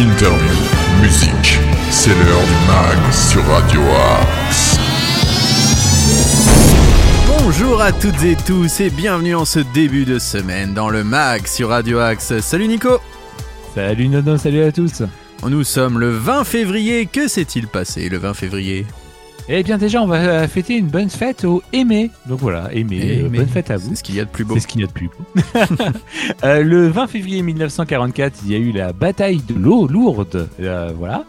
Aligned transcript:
interview, 0.00 0.54
musique. 1.00 1.58
C'est 1.90 2.10
l'heure 2.10 2.42
du 2.42 2.66
mag 2.66 3.12
sur 3.12 3.44
Radio 3.46 3.80
Axe. 3.80 4.78
Bonjour 7.26 7.80
à 7.80 7.92
toutes 7.92 8.22
et 8.22 8.36
tous 8.46 8.80
et 8.80 8.90
bienvenue 8.90 9.34
en 9.34 9.44
ce 9.44 9.60
début 9.60 10.04
de 10.04 10.18
semaine 10.18 10.74
dans 10.74 10.90
le 10.90 11.02
mag 11.02 11.46
sur 11.46 11.70
Radio 11.70 12.00
Axe. 12.00 12.38
Salut 12.40 12.68
Nico 12.68 12.98
Salut 13.74 14.08
Nono, 14.08 14.36
salut 14.36 14.64
à 14.64 14.72
tous 14.72 15.02
Nous 15.48 15.64
sommes 15.64 15.98
le 15.98 16.10
20 16.10 16.44
février, 16.44 17.06
que 17.06 17.28
s'est-il 17.28 17.66
passé 17.66 18.08
le 18.08 18.18
20 18.18 18.34
février? 18.34 18.86
Eh 19.48 19.62
bien 19.62 19.78
déjà 19.78 20.02
on 20.02 20.06
va 20.08 20.16
euh, 20.16 20.48
fêter 20.48 20.76
une 20.76 20.88
bonne 20.88 21.08
fête 21.08 21.44
au 21.44 21.62
Aimé. 21.72 22.10
Donc 22.26 22.40
voilà, 22.40 22.68
Aimé, 22.72 23.00
euh, 23.00 23.26
Aimé. 23.26 23.38
bonne 23.38 23.46
fête 23.48 23.70
à 23.70 23.76
vous. 23.76 23.90
C'est 23.90 23.96
ce 23.96 24.02
qu'il 24.02 24.16
y 24.16 24.20
a 24.20 24.24
de 24.24 24.30
plus 24.30 24.44
beau. 24.44 24.54
C'est 24.54 24.60
ce 24.60 24.66
qu'il 24.66 24.80
y 24.80 24.84
a 24.84 24.88
de 24.88 24.92
plus 24.92 25.08
beau. 25.08 25.24
Euh, 26.44 26.62
le 26.62 26.88
20 26.88 27.06
février 27.06 27.42
1944, 27.42 28.40
il 28.44 28.52
y 28.52 28.54
a 28.54 28.58
eu 28.58 28.72
la 28.72 28.92
bataille 28.92 29.40
de 29.48 29.54
l'eau 29.54 29.86
lourde. 29.86 30.48
euh, 30.60 30.92
voilà. 30.96 31.24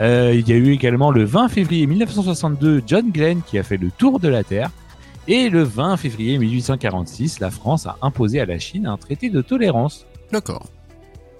Euh, 0.00 0.32
il 0.34 0.46
y 0.48 0.52
a 0.52 0.56
eu 0.56 0.70
également 0.72 1.10
le 1.10 1.24
20 1.24 1.48
février 1.48 1.86
1962, 1.86 2.82
John 2.86 3.10
Glenn 3.10 3.40
qui 3.46 3.58
a 3.58 3.62
fait 3.62 3.76
le 3.78 3.90
tour 3.90 4.20
de 4.20 4.28
la 4.28 4.44
Terre. 4.44 4.70
Et 5.28 5.48
le 5.48 5.62
20 5.62 5.96
février 5.96 6.36
1846, 6.38 7.40
la 7.40 7.50
France 7.50 7.86
a 7.86 7.96
imposé 8.02 8.40
à 8.40 8.46
la 8.46 8.58
Chine 8.58 8.86
un 8.86 8.96
traité 8.98 9.30
de 9.30 9.40
tolérance. 9.40 10.06
D'accord. 10.30 10.66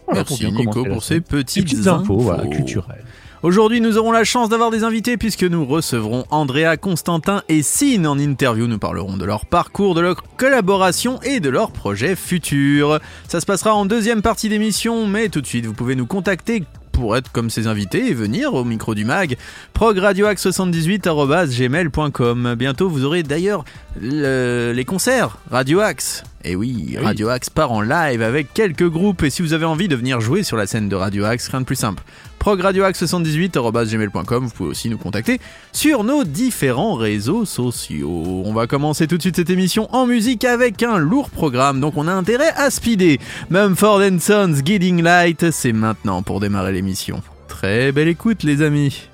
Voilà, 0.06 0.25
pour 0.25 0.37
Merci 0.41 0.53
bien 0.55 0.64
Nico 0.64 0.84
pour 0.84 1.03
ces 1.03 1.20
petites, 1.20 1.64
Petites 1.64 1.87
infos, 1.87 2.19
voilà, 2.19 2.47
culturelles. 2.47 3.05
Aujourd'hui, 3.42 3.80
nous 3.80 3.98
aurons 3.98 4.12
la 4.12 4.23
chance 4.23 4.48
d'avoir 4.48 4.70
des 4.70 4.84
invités 4.84 5.16
puisque 5.16 5.42
nous 5.42 5.66
recevrons 5.66 6.24
Andrea, 6.30 6.77
Constantin 6.80 7.42
et 7.48 7.62
Sine 7.62 8.06
en 8.06 8.16
interview. 8.16 8.69
Nous 8.69 8.78
parlerons 8.78 9.16
de 9.16 9.24
leur 9.24 9.46
parcours, 9.46 9.96
de 9.96 10.00
leur 10.00 10.23
collaboration 10.37 11.19
et 11.23 11.41
de 11.41 11.50
leurs 11.50 11.73
projets 11.73 12.14
futurs. 12.14 13.00
Ça 13.27 13.41
se 13.41 13.47
passera 13.47 13.75
en 13.75 13.84
deuxième 13.84 14.22
partie 14.22 14.48
d'émission, 14.48 15.08
mais 15.08 15.28
tout 15.28 15.41
de 15.41 15.47
suite, 15.48 15.67
vous 15.67 15.75
pouvez 15.75 15.97
nous 15.97 16.06
contacter 16.06 16.62
pour 16.92 17.17
être 17.17 17.33
comme 17.33 17.50
ces 17.50 17.67
invités 17.67 18.06
et 18.11 18.14
venir 18.14 18.55
au 18.55 18.62
micro 18.64 18.94
du 18.94 19.05
mag 19.05 19.36
progradioaxe78@gmail.com. 19.74 22.55
Bientôt, 22.56 22.89
vous 22.89 23.05
aurez 23.05 23.24
d'ailleurs 23.24 23.64
le- 24.00 24.70
les 24.72 24.84
concerts 24.84 25.39
Radio 25.50 25.80
Axe. 25.80 26.22
Et 26.45 26.57
oui, 26.57 26.97
Oui. 26.98 27.05
Radio 27.05 27.29
Axe 27.29 27.51
part 27.51 27.73
en 27.73 27.81
live 27.81 28.23
avec 28.23 28.53
quelques 28.53 28.89
groupes 28.89 29.23
et 29.23 29.31
si 29.31 29.43
vous 29.43 29.53
avez 29.53 29.65
envie 29.65 29.89
de 29.89 29.97
venir 29.97 30.21
jouer 30.21 30.43
sur 30.43 30.57
la 30.57 30.67
scène 30.67 30.89
de 30.89 30.97
Radio 30.97 31.25
Axe, 31.25 31.48
rien 31.48 31.61
de 31.61 31.67
plus 31.67 31.77
simple 31.77 32.03
progradioaxe78.gmail.com. 32.43 34.47
Vous 34.47 34.51
pouvez 34.51 34.70
aussi 34.70 34.89
nous 34.89 34.98
contacter 34.98 35.41
sur 35.70 36.03
nos 36.03 36.25
différents 36.25 36.95
réseaux 36.95 37.45
sociaux. 37.45 38.43
On 38.45 38.53
va 38.53 38.67
commencer 38.67 39.07
tout 39.07 39.17
de 39.17 39.23
suite 39.23 39.37
cette 39.37 39.51
émission 39.51 39.87
en 39.95 40.07
musique 40.07 40.45
avec 40.45 40.83
un 40.83 40.98
lourd 40.98 41.31
programme, 41.31 41.81
donc 41.81 41.97
on 41.97 42.09
a 42.09 42.13
intérêt 42.13 42.51
à 42.57 42.70
speeder. 42.70 43.19
Mumford 43.51 44.03
Sons 44.19 44.61
Guiding 44.61 45.03
Light, 45.03 45.53
c'est 45.53 45.73
maintenant 45.73 46.23
pour 46.23 46.41
démarrer 46.41 46.73
l'émission. 46.73 47.23
Très 47.47 47.93
belle 47.93 48.09
écoute 48.09 48.43
les 48.43 48.63
amis. 48.63 49.09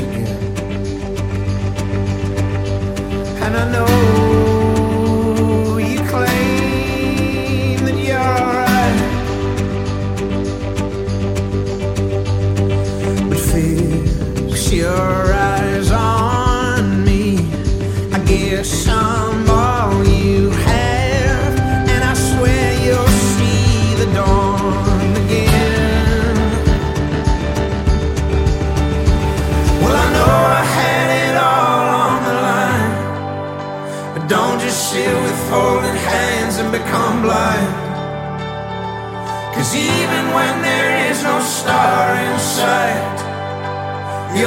Again. 0.00 0.38
And 3.42 3.56
I 3.56 3.64
know 3.72 3.88
you 5.78 5.98
claim 6.08 7.78
that 7.86 7.96
you're 8.08 8.36
right. 8.64 8.98
But 13.28 13.38
fix 13.38 14.72
your 14.72 15.29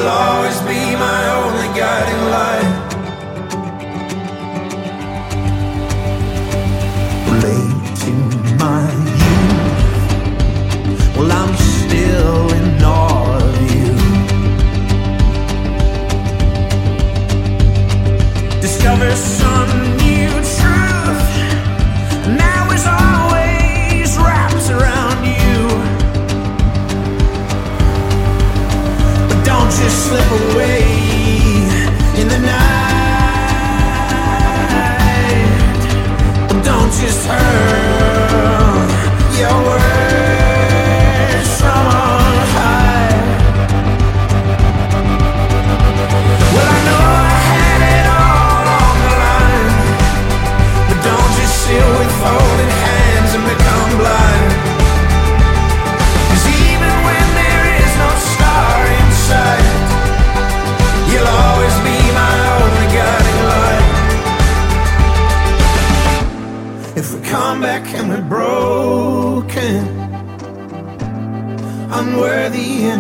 always 0.07 0.59
be 0.61 0.95
my 0.95 1.21
only 1.39 1.67
guiding 1.79 2.23
light. 2.29 2.72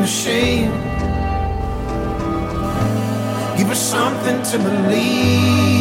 Ashamed. 0.03 0.73
Give 3.57 3.69
us 3.69 3.81
something 3.81 4.41
to 4.51 4.57
believe 4.57 5.72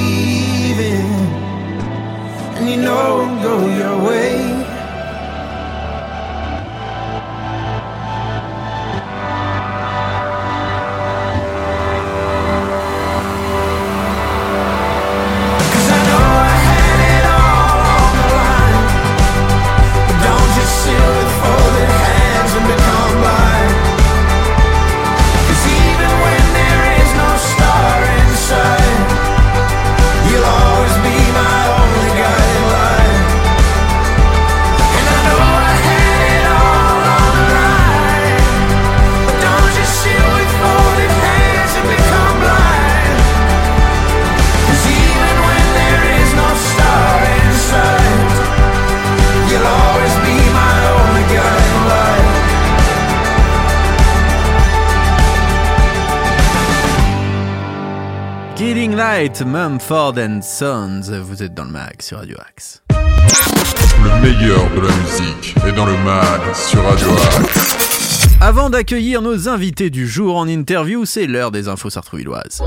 Night, 59.32 59.46
Mumford 59.46 60.18
and 60.18 60.40
Sons. 60.42 61.10
Vous 61.22 61.42
êtes 61.42 61.54
dans 61.54 61.64
le 61.64 61.70
mag 61.70 62.02
sur 62.02 62.18
Radio 62.18 62.36
Axe. 62.48 62.82
Le 62.90 64.20
meilleur 64.20 64.68
de 64.74 64.80
la 64.80 64.94
musique 64.96 65.54
est 65.66 65.72
dans 65.72 65.86
le 65.86 65.96
mag 66.04 66.40
sur 66.54 66.82
Radio 66.82 67.08
Axe. 67.38 68.28
Avant 68.40 68.68
d'accueillir 68.68 69.22
nos 69.22 69.48
invités 69.48 69.88
du 69.90 70.06
jour 70.06 70.36
en 70.36 70.46
interview, 70.46 71.06
c'est 71.06 71.26
l'heure 71.26 71.50
des 71.50 71.68
infos 71.68 71.88
sartrouvilloises. 71.88 72.62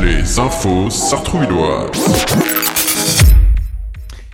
Les 0.00 0.38
infos 0.38 0.90
sartrouvilloises. 0.90 2.69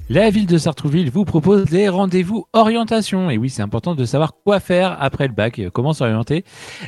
La 0.09 0.31
ville 0.31 0.47
de 0.47 0.57
Sartrouville 0.57 1.11
vous 1.11 1.25
propose 1.25 1.65
des 1.65 1.89
rendez-vous 1.89 2.47
orientation. 2.53 3.29
Et 3.29 3.39
oui, 3.39 3.51
c'est 3.51 3.63
important 3.63 3.97
de 3.97 4.05
savoir 4.05 4.35
quoi 4.45 4.61
faire 4.61 4.97
après 5.01 5.27
le 5.27 5.35
bac, 5.35 5.59
euh, 5.59 5.69
comment 5.69 5.93
s'orienter? 5.95 6.45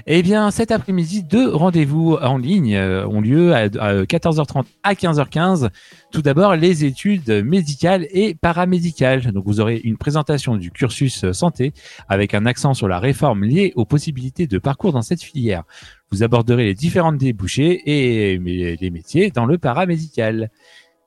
Eh 0.07 0.23
bien, 0.23 0.53
cet 0.53 0.71
après-midi, 0.71 1.25
deux 1.25 1.53
rendez-vous 1.53 2.15
en 2.15 2.39
ligne 2.39 2.77
euh, 2.77 3.09
ont 3.09 3.21
lieu 3.21 3.53
à 3.57 3.67
14h30 3.67 4.67
à 4.85 4.95
15h15. 4.95 5.69
Tout 6.13 6.23
d'abord, 6.23 6.55
les 6.55 6.85
études 6.85 7.29
médicales 7.45 8.07
et 8.13 8.37
paramédicales. 8.37 9.33
Donc, 9.33 9.47
vous 9.47 9.59
aurez 9.59 9.81
une 9.83 9.97
présentation 9.97 10.57
du 10.57 10.71
cursus 10.71 11.33
santé 11.33 11.73
avec 12.09 12.35
un 12.35 12.47
accent 12.47 12.73
sur 12.73 12.87
la 12.87 13.01
réforme 13.01 13.43
liée 13.43 13.73
aux 13.75 13.85
possibilités 13.85 14.47
de 14.47 14.59
parcours 14.59 14.93
dans 14.93 15.03
cette 15.03 15.25
filière. 15.25 15.65
Vous 16.13 16.23
aborderez 16.23 16.67
les 16.67 16.75
différentes 16.75 17.19
débouchés 17.19 17.83
et 17.85 18.39
les 18.39 18.91
métiers 18.91 19.33
dans 19.33 19.45
le 19.45 19.59
paramédical. 19.59 20.51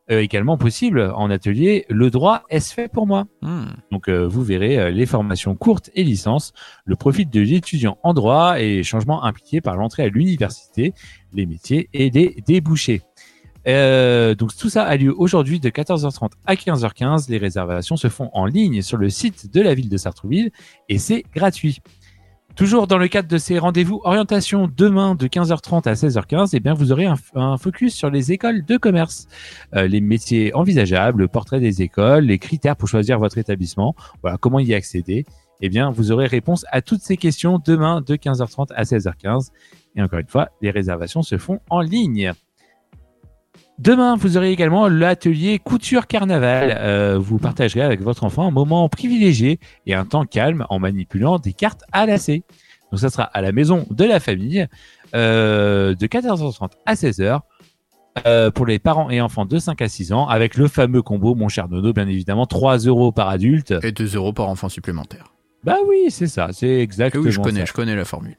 Euh, 0.10 0.20
également 0.20 0.58
possible 0.58 1.12
en 1.16 1.30
atelier 1.30 1.86
le 1.88 2.10
droit 2.10 2.44
est 2.50 2.74
fait 2.74 2.88
pour 2.88 3.06
moi. 3.06 3.28
Hmm. 3.44 3.66
Donc 3.92 4.10
euh, 4.10 4.28
vous 4.28 4.42
verrez 4.42 4.80
euh, 4.80 4.90
les 4.90 5.06
formations 5.06 5.56
courtes 5.56 5.92
et 5.94 6.04
licences, 6.04 6.54
le 6.86 6.96
profil 6.96 7.30
de 7.30 7.40
l'étudiant 7.40 8.00
en 8.02 8.16
droit 8.16 8.60
et 8.60 8.78
les 8.78 8.84
changements 8.84 9.24
impliqués 9.24 9.62
par 9.62 9.78
l'entrée 9.78 10.04
à 10.04 10.08
l'université, 10.10 10.96
les 11.34 11.46
métiers 11.46 11.88
et 11.94 12.10
les 12.10 12.42
débouchés. 12.48 13.04
Euh, 13.68 14.34
donc 14.34 14.56
tout 14.56 14.70
ça 14.70 14.84
a 14.84 14.98
lieu 14.98 15.14
aujourd'hui 15.16 15.60
de 15.60 15.70
14h30 15.70 16.32
à 16.48 16.56
15h15. 16.56 17.30
Les 17.30 17.38
réservations 17.38 17.96
se 17.96 18.10
font 18.10 18.32
en 18.34 18.46
ligne 18.46 18.82
sur 18.82 18.98
le 18.98 19.10
site 19.10 19.54
de 19.54 19.62
la 19.62 19.76
ville 19.76 19.90
de 19.90 19.98
Sartrouville 19.98 20.52
et 20.90 20.98
c'est 20.98 21.24
gratuit. 21.34 21.80
Toujours 22.56 22.86
dans 22.88 22.98
le 22.98 23.08
cadre 23.08 23.28
de 23.28 23.38
ces 23.38 23.58
rendez-vous 23.58 24.02
orientation 24.04 24.70
demain 24.76 25.16
de 25.16 25.28
15h30 25.28 25.88
à 25.88 25.94
16h15, 25.94 26.50
eh 26.54 26.60
bien 26.60 26.74
vous 26.74 26.92
aurez 26.92 27.06
un, 27.06 27.58
focus 27.58 27.96
sur 27.96 28.10
les 28.10 28.32
écoles 28.32 28.66
de 28.66 28.78
commerce, 28.78 29.28
Euh, 29.76 29.88
les 29.88 30.02
métiers 30.02 30.54
envisageables, 30.54 31.22
le 31.22 31.28
portrait 31.28 31.60
des 31.60 31.82
écoles, 31.82 32.26
les 32.26 32.40
critères 32.40 32.76
pour 32.76 32.90
choisir 32.90 33.20
votre 33.20 33.38
établissement, 33.38 33.96
voilà 34.22 34.38
comment 34.38 34.60
y 34.60 34.74
accéder. 34.74 35.26
Eh 35.62 35.70
bien 35.70 35.92
vous 35.92 36.12
aurez 36.12 36.28
réponse 36.28 36.66
à 36.72 36.82
toutes 36.82 37.02
ces 37.02 37.18
questions 37.18 37.60
demain 37.64 38.02
de 38.02 38.16
15h30 38.16 38.74
à 38.76 38.84
16h15. 38.84 39.50
Et 39.96 40.02
encore 40.02 40.20
une 40.20 40.28
fois, 40.28 40.50
les 40.62 40.72
réservations 40.72 41.22
se 41.22 41.38
font 41.38 41.60
en 41.70 41.82
ligne. 41.82 42.34
Demain, 43.82 44.16
vous 44.16 44.38
aurez 44.38 44.52
également 44.52 44.88
l'atelier 44.88 45.58
couture 45.58 46.06
carnaval. 46.06 46.78
Euh, 46.78 47.18
vous 47.18 47.40
partagerez 47.40 47.82
avec 47.82 48.00
votre 48.00 48.24
enfant 48.24 48.48
un 48.48 48.52
moment 48.52 48.88
privilégié 48.90 49.60
et 49.88 49.96
un 49.96 50.06
temps 50.06 50.26
calme 50.26 50.68
en 50.70 50.78
manipulant 50.78 51.40
des 51.40 51.54
cartes 51.54 51.84
à 51.92 52.06
lacets. 52.06 52.44
Donc 52.92 53.00
ça 53.00 53.10
sera 53.10 53.24
à 53.24 53.42
la 53.42 53.52
maison 53.52 53.88
de 53.90 54.06
la 54.06 54.20
famille 54.20 54.68
euh, 55.16 55.96
de 55.96 56.06
14h30 56.06 56.74
à 56.86 56.94
16h 56.94 57.40
euh, 58.28 58.52
pour 58.52 58.68
les 58.68 58.78
parents 58.78 59.10
et 59.10 59.20
enfants 59.20 59.46
de 59.48 59.58
5 59.58 59.82
à 59.82 59.90
6 59.90 60.14
ans 60.14 60.28
avec 60.28 60.58
le 60.58 60.68
fameux 60.68 61.02
combo, 61.02 61.34
mon 61.34 61.50
cher 61.50 61.68
Nono, 61.68 61.92
bien 61.92 62.08
évidemment, 62.08 62.46
3 62.46 62.78
euros 62.86 63.12
par 63.12 63.30
adulte. 63.30 63.74
Et 63.82 63.92
2 63.92 64.16
euros 64.16 64.32
par 64.32 64.48
enfant 64.48 64.70
supplémentaire. 64.70 65.34
Bah 65.64 65.78
oui, 65.88 66.12
c'est 66.12 66.28
ça, 66.28 66.50
c'est 66.52 66.82
exactement 66.82 67.24
oui, 67.24 67.32
je 67.32 67.40
connais, 67.40 67.62
ça. 67.62 67.66
je 67.66 67.74
connais 67.74 67.96
la 67.96 68.06
formule. 68.06 68.38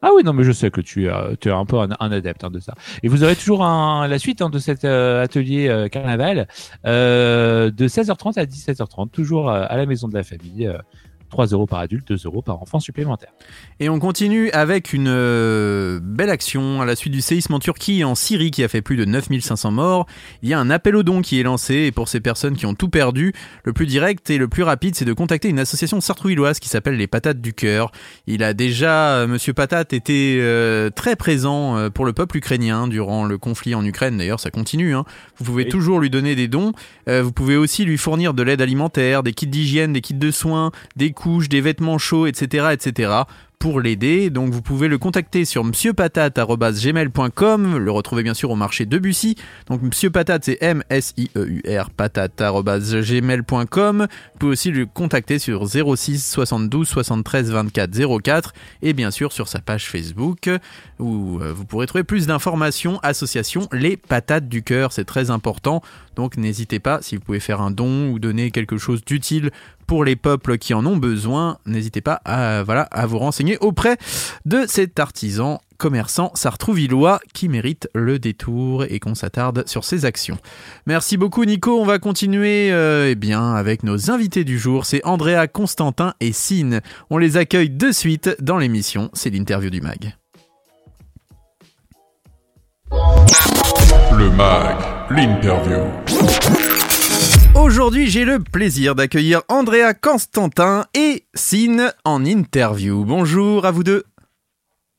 Ah 0.00 0.10
oui, 0.14 0.22
non, 0.24 0.32
mais 0.32 0.44
je 0.44 0.52
sais 0.52 0.70
que 0.70 0.80
tu, 0.80 1.06
es- 1.08 1.36
tu 1.40 1.48
es 1.48 1.52
un 1.52 1.64
peu 1.66 1.78
un, 1.78 1.88
un 2.00 2.12
adepte 2.12 2.44
hein, 2.44 2.50
de 2.50 2.60
ça. 2.60 2.74
Et 3.02 3.08
vous 3.08 3.22
aurez 3.24 3.36
toujours 3.36 3.64
un, 3.64 4.08
la 4.08 4.18
suite 4.18 4.40
hein, 4.42 4.48
de 4.50 4.58
cet 4.58 4.84
euh, 4.84 5.22
atelier 5.22 5.68
euh, 5.68 5.88
carnaval 5.88 6.48
euh, 6.86 7.70
de 7.70 7.86
16h30 7.88 8.38
à 8.38 8.44
17h30, 8.46 9.10
toujours 9.10 9.50
euh, 9.50 9.64
à 9.68 9.76
la 9.76 9.86
maison 9.86 10.08
de 10.08 10.14
la 10.14 10.22
famille. 10.22 10.72
Euh, 11.32 11.36
3 11.36 11.46
euros 11.46 11.66
par 11.66 11.78
adulte, 11.80 12.06
2 12.08 12.16
euros 12.26 12.42
par 12.42 12.60
enfant 12.62 12.78
supplémentaire. 12.80 13.30
Et 13.80 13.88
on 13.88 13.98
continue 13.98 14.50
avec 14.50 14.92
une 14.92 15.08
euh, 15.08 15.98
belle 16.02 16.30
action 16.30 16.80
à 16.80 16.84
la 16.84 16.94
suite 16.96 17.12
du 17.12 17.20
séisme 17.20 17.54
en 17.54 17.58
Turquie 17.58 18.00
et 18.00 18.04
en 18.04 18.14
Syrie 18.14 18.50
qui 18.50 18.62
a 18.62 18.68
fait 18.68 18.82
plus 18.82 18.96
de 18.96 19.04
9500 19.04 19.70
morts. 19.70 20.06
Il 20.42 20.48
y 20.48 20.54
a 20.54 20.58
un 20.60 20.70
appel 20.70 20.94
aux 20.96 21.02
dons 21.02 21.22
qui 21.22 21.40
est 21.40 21.42
lancé 21.42 21.74
et 21.74 21.92
pour 21.92 22.08
ces 22.08 22.20
personnes 22.20 22.56
qui 22.56 22.66
ont 22.66 22.74
tout 22.74 22.88
perdu, 22.88 23.32
le 23.64 23.72
plus 23.72 23.86
direct 23.86 24.28
et 24.30 24.38
le 24.38 24.48
plus 24.48 24.62
rapide 24.62 24.94
c'est 24.94 25.04
de 25.04 25.12
contacter 25.12 25.48
une 25.48 25.58
association 25.58 26.00
sartrouilloise 26.00 26.58
qui 26.60 26.68
s'appelle 26.68 26.96
les 26.96 27.06
Patates 27.06 27.40
du 27.40 27.52
Cœur. 27.54 27.90
Il 28.26 28.42
a 28.42 28.54
déjà, 28.54 29.16
euh, 29.16 29.26
Monsieur 29.26 29.52
Patate, 29.54 29.92
été 29.92 30.38
euh, 30.40 30.90
très 30.90 31.16
présent 31.16 31.90
pour 31.90 32.04
le 32.04 32.12
peuple 32.12 32.36
ukrainien 32.36 32.88
durant 32.88 33.24
le 33.24 33.38
conflit 33.38 33.74
en 33.74 33.84
Ukraine. 33.84 34.18
D'ailleurs, 34.18 34.40
ça 34.40 34.50
continue. 34.50 34.94
hein. 34.94 35.04
Vous 35.38 35.44
pouvez 35.44 35.64
Oui. 35.64 35.68
toujours 35.70 36.00
lui 36.00 36.10
donner 36.10 36.34
des 36.34 36.48
dons. 36.48 36.72
Euh, 37.08 37.22
vous 37.22 37.32
pouvez 37.32 37.56
aussi 37.56 37.84
lui 37.84 37.96
fournir 37.98 38.34
de 38.34 38.42
l'aide 38.42 38.60
alimentaire, 38.60 39.22
des 39.22 39.32
kits 39.32 39.46
d'hygiène, 39.46 39.92
des 39.92 40.00
kits 40.00 40.14
de 40.14 40.30
soins, 40.30 40.70
des 40.96 41.12
des 41.48 41.60
vêtements 41.60 41.98
chauds, 41.98 42.26
etc., 42.26 42.68
etc. 42.72 43.12
Pour 43.58 43.80
l'aider, 43.80 44.30
donc 44.30 44.52
vous 44.52 44.60
pouvez 44.60 44.88
le 44.88 44.98
contacter 44.98 45.44
sur 45.44 45.62
monsieurpatate@gmail.com, 45.62 47.76
le 47.76 47.90
retrouver 47.92 48.24
bien 48.24 48.34
sûr 48.34 48.50
au 48.50 48.56
marché 48.56 48.86
de 48.86 48.98
Bussy. 48.98 49.36
Donc 49.68 49.82
Monsieur 49.82 50.10
Patate 50.10 50.44
c'est 50.44 50.58
M 50.60 50.82
S 50.90 51.14
I 51.16 51.30
E 51.36 51.46
U 51.46 51.62
R 51.68 51.90
patate@gmail.com. 51.90 54.08
Vous 54.08 54.38
pouvez 54.40 54.52
aussi 54.52 54.72
le 54.72 54.86
contacter 54.86 55.38
sur 55.38 55.64
06 55.64 56.28
72 56.28 56.88
73 56.88 57.52
24 57.52 58.20
04 58.20 58.52
et 58.82 58.94
bien 58.94 59.12
sûr 59.12 59.30
sur 59.30 59.46
sa 59.46 59.60
page 59.60 59.88
Facebook 59.88 60.50
où 60.98 61.38
euh, 61.40 61.52
vous 61.52 61.64
pourrez 61.64 61.86
trouver 61.86 62.02
plus 62.02 62.26
d'informations. 62.26 62.98
Association 63.04 63.68
Les 63.70 63.96
Patates 63.96 64.48
du 64.48 64.64
Cœur, 64.64 64.92
c'est 64.92 65.04
très 65.04 65.30
important. 65.30 65.82
Donc 66.16 66.36
n'hésitez 66.36 66.80
pas, 66.80 67.00
si 67.00 67.14
vous 67.14 67.22
pouvez 67.22 67.38
faire 67.38 67.60
un 67.60 67.70
don 67.70 68.10
ou 68.10 68.18
donner 68.18 68.50
quelque 68.50 68.76
chose 68.76 69.04
d'utile 69.04 69.52
pour 69.92 70.04
les 70.06 70.16
peuples 70.16 70.56
qui 70.56 70.72
en 70.72 70.86
ont 70.86 70.96
besoin, 70.96 71.58
n'hésitez 71.66 72.00
pas 72.00 72.22
à, 72.24 72.62
voilà, 72.62 72.84
à 72.84 73.04
vous 73.04 73.18
renseigner 73.18 73.58
auprès 73.58 73.98
de 74.46 74.64
cet 74.66 74.98
artisan 74.98 75.60
commerçant 75.76 76.30
sartrouvillois 76.34 77.20
qui 77.34 77.50
mérite 77.50 77.90
le 77.94 78.18
détour 78.18 78.84
et 78.84 78.98
qu'on 79.00 79.14
s'attarde 79.14 79.64
sur 79.66 79.84
ses 79.84 80.06
actions. 80.06 80.38
Merci 80.86 81.18
beaucoup 81.18 81.44
Nico, 81.44 81.78
on 81.78 81.84
va 81.84 81.98
continuer 81.98 82.72
euh, 82.72 83.10
eh 83.10 83.16
bien, 83.16 83.52
avec 83.52 83.82
nos 83.82 84.10
invités 84.10 84.44
du 84.44 84.58
jour, 84.58 84.86
c'est 84.86 85.04
Andrea, 85.04 85.46
Constantin 85.46 86.14
et 86.20 86.32
Sine. 86.32 86.80
On 87.10 87.18
les 87.18 87.36
accueille 87.36 87.68
de 87.68 87.92
suite 87.92 88.34
dans 88.40 88.56
l'émission, 88.56 89.10
c'est 89.12 89.28
l'interview 89.28 89.68
du 89.68 89.82
mag. 89.82 90.14
Le 92.90 94.30
mag, 94.30 94.76
l'interview. 95.10 96.71
Aujourd'hui, 97.54 98.06
j'ai 98.06 98.24
le 98.24 98.38
plaisir 98.38 98.94
d'accueillir 98.94 99.42
Andrea 99.48 99.92
Constantin 99.92 100.84
et 100.94 101.24
Sine 101.34 101.92
en 102.04 102.24
interview. 102.24 103.04
Bonjour 103.04 103.66
à 103.66 103.70
vous 103.70 103.84
deux. 103.84 104.04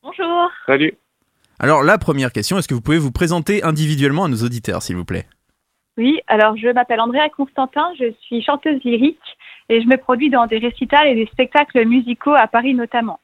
Bonjour. 0.03 0.51
Salut. 0.67 0.93
Alors, 1.59 1.81
la 1.81 1.97
première 1.97 2.31
question, 2.31 2.59
est-ce 2.59 2.67
que 2.67 2.75
vous 2.75 2.81
pouvez 2.81 2.99
vous 2.99 3.11
présenter 3.11 3.63
individuellement 3.63 4.25
à 4.25 4.27
nos 4.27 4.43
auditeurs, 4.43 4.83
s'il 4.83 4.95
vous 4.95 5.03
plaît? 5.03 5.25
Oui, 5.97 6.19
alors 6.27 6.55
je 6.55 6.67
m'appelle 6.69 6.99
Andrea 6.99 7.29
Constantin, 7.35 7.87
je 7.99 8.13
suis 8.21 8.43
chanteuse 8.43 8.79
lyrique 8.83 9.17
et 9.69 9.81
je 9.81 9.87
me 9.87 9.97
produis 9.97 10.29
dans 10.29 10.45
des 10.45 10.59
récitals 10.59 11.07
et 11.07 11.15
des 11.15 11.27
spectacles 11.27 11.85
musicaux 11.85 12.33
à 12.35 12.47
Paris 12.47 12.75
notamment. 12.75 13.19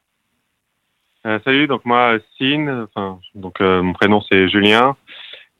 Euh, 1.25 1.39
salut, 1.43 1.67
donc 1.67 1.85
moi, 1.85 2.17
Sine, 2.37 2.87
enfin, 2.89 3.19
donc 3.35 3.61
euh, 3.61 3.81
mon 3.81 3.93
prénom 3.93 4.21
c'est 4.21 4.49
Julien, 4.49 4.95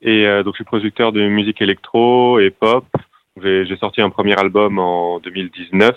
et 0.02 0.26
euh, 0.26 0.44
donc 0.44 0.54
je 0.54 0.58
suis 0.58 0.66
producteur 0.66 1.12
de 1.12 1.28
musique 1.28 1.62
électro 1.62 2.40
et 2.40 2.50
pop. 2.50 2.86
J'ai 3.42 3.78
sorti 3.78 4.02
un 4.02 4.10
premier 4.10 4.38
album 4.38 4.80
en 4.80 5.20
2019, 5.20 5.96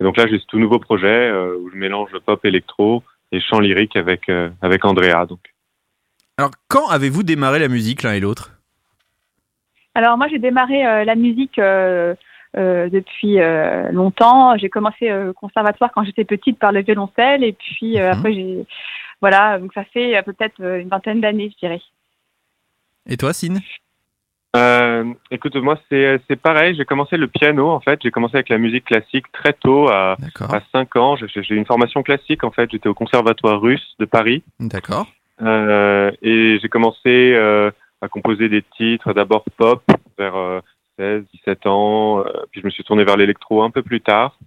et 0.00 0.04
donc 0.04 0.16
là 0.16 0.26
j'ai 0.26 0.38
ce 0.38 0.46
tout 0.46 0.58
nouveau 0.58 0.78
projet 0.78 1.06
euh, 1.30 1.56
où 1.58 1.70
je 1.70 1.76
mélange 1.76 2.10
pop 2.26 2.44
électro 2.44 3.02
et 3.32 3.40
chant 3.40 3.58
lyrique 3.60 3.96
avec 3.96 4.28
euh, 4.28 4.50
avec 4.60 4.84
Andrea. 4.84 5.24
Donc 5.26 5.40
Alors, 6.36 6.50
quand 6.68 6.88
avez-vous 6.88 7.22
démarré 7.22 7.58
la 7.58 7.68
musique 7.68 8.02
l'un 8.02 8.12
et 8.12 8.20
l'autre? 8.20 8.52
Alors 9.94 10.18
moi 10.18 10.26
j'ai 10.28 10.38
démarré 10.38 10.84
euh, 10.86 11.04
la 11.04 11.14
musique 11.14 11.58
euh, 11.58 12.14
euh, 12.56 12.88
depuis 12.90 13.40
euh, 13.40 13.90
longtemps. 13.92 14.56
J'ai 14.58 14.68
commencé 14.68 15.08
euh, 15.10 15.30
au 15.30 15.32
conservatoire 15.32 15.90
quand 15.94 16.04
j'étais 16.04 16.24
petite 16.24 16.58
par 16.58 16.72
le 16.72 16.82
violoncelle 16.82 17.44
et 17.44 17.52
puis 17.52 17.98
euh, 17.98 18.10
Mhm. 18.10 18.18
après 18.18 18.34
j'ai 18.34 18.66
voilà 19.22 19.58
donc 19.58 19.72
ça 19.72 19.84
fait 19.84 20.20
peut-être 20.24 20.60
une 20.60 20.88
vingtaine 20.88 21.20
d'années 21.22 21.50
je 21.50 21.58
dirais. 21.58 21.80
Et 23.08 23.16
toi, 23.16 23.32
Sine 23.32 23.60
Euh, 24.54 25.12
écoute, 25.30 25.56
moi 25.56 25.78
c'est 25.88 26.20
c'est 26.28 26.36
pareil. 26.36 26.74
J'ai 26.76 26.84
commencé 26.84 27.16
le 27.16 27.26
piano 27.26 27.70
en 27.70 27.80
fait. 27.80 27.98
J'ai 28.02 28.10
commencé 28.10 28.36
avec 28.36 28.48
la 28.48 28.58
musique 28.58 28.84
classique 28.84 29.30
très 29.32 29.52
tôt 29.52 29.88
à 29.88 30.16
à 30.40 30.60
5 30.72 30.96
ans. 30.96 31.16
J'ai 31.16 31.54
une 31.54 31.66
formation 31.66 32.02
classique 32.02 32.44
en 32.44 32.50
fait. 32.50 32.70
J'étais 32.70 32.88
au 32.88 32.94
conservatoire 32.94 33.60
russe 33.60 33.94
de 33.98 34.04
Paris. 34.04 34.42
D'accord. 34.60 35.06
Euh, 35.42 36.12
et 36.22 36.58
j'ai 36.60 36.68
commencé 36.68 37.32
euh, 37.34 37.70
à 38.00 38.08
composer 38.08 38.48
des 38.48 38.62
titres 38.76 39.12
d'abord 39.12 39.44
pop 39.56 39.82
vers 40.16 40.36
euh, 40.36 40.60
16, 40.98 41.24
17 41.46 41.66
ans, 41.66 42.20
euh, 42.20 42.24
puis 42.52 42.60
je 42.60 42.66
me 42.66 42.70
suis 42.70 42.84
tourné 42.84 43.02
vers 43.04 43.16
l'électro 43.16 43.62
un 43.62 43.70
peu 43.70 43.82
plus 43.82 44.00
tard. 44.00 44.38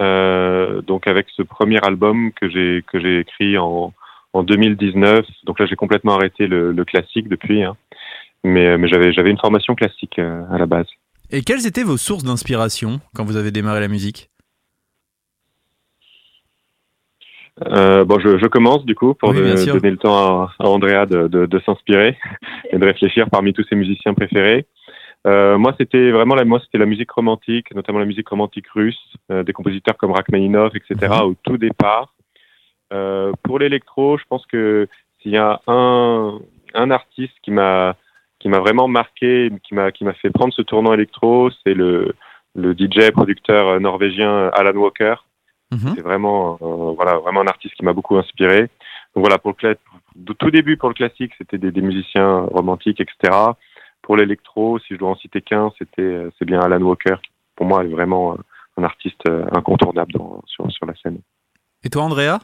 Euh, 0.00 0.80
donc 0.82 1.06
avec 1.06 1.26
ce 1.36 1.42
premier 1.42 1.84
album 1.84 2.32
que 2.32 2.48
j'ai 2.48 2.82
que 2.86 3.00
j'ai 3.00 3.20
écrit 3.20 3.58
en 3.58 3.92
en 4.32 4.42
2019. 4.42 5.24
Donc 5.44 5.58
là 5.58 5.66
j'ai 5.66 5.76
complètement 5.76 6.14
arrêté 6.14 6.46
le, 6.46 6.72
le 6.72 6.84
classique 6.84 7.28
depuis. 7.28 7.62
Hein. 7.62 7.76
Mais, 8.44 8.76
mais 8.78 8.88
j'avais, 8.88 9.12
j'avais 9.12 9.30
une 9.30 9.38
formation 9.38 9.74
classique 9.74 10.18
euh, 10.18 10.44
à 10.50 10.58
la 10.58 10.66
base. 10.66 10.86
Et 11.30 11.42
quelles 11.42 11.66
étaient 11.66 11.82
vos 11.82 11.96
sources 11.96 12.22
d'inspiration 12.24 13.00
quand 13.14 13.24
vous 13.24 13.36
avez 13.36 13.50
démarré 13.50 13.80
la 13.80 13.88
musique? 13.88 14.30
Euh, 17.68 18.04
bon, 18.04 18.18
je, 18.18 18.36
je 18.38 18.46
commence 18.46 18.84
du 18.84 18.94
coup 18.96 19.14
pour 19.14 19.28
Oui, 19.30 19.36
de- 19.36 19.72
donner 19.72 19.90
le 19.92 19.96
temps 19.96 20.16
à, 20.42 20.52
à 20.58 20.66
Andrea 20.68 21.06
de, 21.06 21.28
de, 21.28 21.46
de 21.46 21.60
s'inspirer 21.60 22.18
et 22.72 22.78
de 22.78 22.84
réfléchir 22.84 23.30
parmi 23.30 23.52
tous 23.52 23.64
ses 23.68 23.76
musiciens 23.76 24.12
préférés. 24.14 24.66
Euh, 25.26 25.56
moi, 25.56 25.74
c'était 25.78 26.10
vraiment 26.10 26.34
la, 26.34 26.44
moi, 26.44 26.60
c'était 26.64 26.78
la 26.78 26.84
musique 26.86 27.10
romantique, 27.12 27.72
notamment 27.74 28.00
la 28.00 28.04
musique 28.06 28.28
romantique 28.28 28.66
russe, 28.74 28.98
euh, 29.30 29.42
des 29.42 29.52
compositeurs 29.52 29.96
comme 29.96 30.10
Rachmaninoff, 30.12 30.72
etc. 30.74 30.94
Mhm. 31.14 31.20
Au 31.22 31.34
tout 31.42 31.56
départ. 31.56 32.14
Euh, 32.92 33.32
pour 33.42 33.58
l'électro, 33.58 34.18
je 34.18 34.24
pense 34.28 34.44
que 34.46 34.86
s'il 35.22 35.30
y 35.32 35.38
a 35.38 35.60
un, 35.66 36.38
un 36.74 36.90
artiste 36.90 37.32
qui 37.42 37.52
m'a 37.52 37.96
qui 38.44 38.50
m'a 38.50 38.58
vraiment 38.58 38.88
marqué, 38.88 39.50
qui 39.62 39.74
m'a 39.74 39.90
qui 39.90 40.04
m'a 40.04 40.12
fait 40.12 40.28
prendre 40.28 40.52
ce 40.52 40.60
tournant 40.60 40.92
électro, 40.92 41.48
c'est 41.64 41.72
le 41.72 42.14
le 42.54 42.74
DJ 42.74 43.10
producteur 43.10 43.68
euh, 43.68 43.78
norvégien 43.78 44.50
Alan 44.52 44.78
Walker. 44.78 45.14
Mhm. 45.72 45.94
C'est 45.96 46.02
vraiment, 46.02 46.58
euh, 46.60 46.92
voilà, 46.94 47.16
vraiment 47.16 47.40
un 47.40 47.46
artiste 47.46 47.74
qui 47.74 47.86
m'a 47.86 47.94
beaucoup 47.94 48.18
inspiré. 48.18 48.68
Donc 49.14 49.24
voilà, 49.24 49.38
pour 49.38 49.56
le 49.62 49.76
tout 50.38 50.50
début 50.50 50.76
pour 50.76 50.90
le 50.90 50.94
classique, 50.94 51.32
c'était 51.38 51.56
des, 51.56 51.72
des 51.72 51.80
musiciens 51.80 52.40
romantiques, 52.50 53.00
etc. 53.00 53.34
Pour 54.02 54.18
l'électro, 54.18 54.78
si 54.80 54.88
je 54.90 54.98
dois 54.98 55.08
en 55.08 55.16
citer 55.16 55.40
qu'un, 55.40 55.72
c'était, 55.78 56.02
euh, 56.02 56.30
c'est 56.38 56.44
bien 56.44 56.60
Alan 56.60 56.82
Walker, 56.82 57.16
qui 57.22 57.30
pour 57.56 57.64
moi 57.64 57.82
est 57.82 57.88
vraiment 57.88 58.34
euh, 58.34 58.36
un 58.76 58.84
artiste 58.84 59.22
euh, 59.26 59.46
incontournable 59.56 60.12
dans, 60.12 60.42
sur, 60.44 60.70
sur 60.70 60.84
la 60.84 60.94
scène. 60.96 61.20
Et 61.82 61.88
toi, 61.88 62.02
Andrea? 62.02 62.40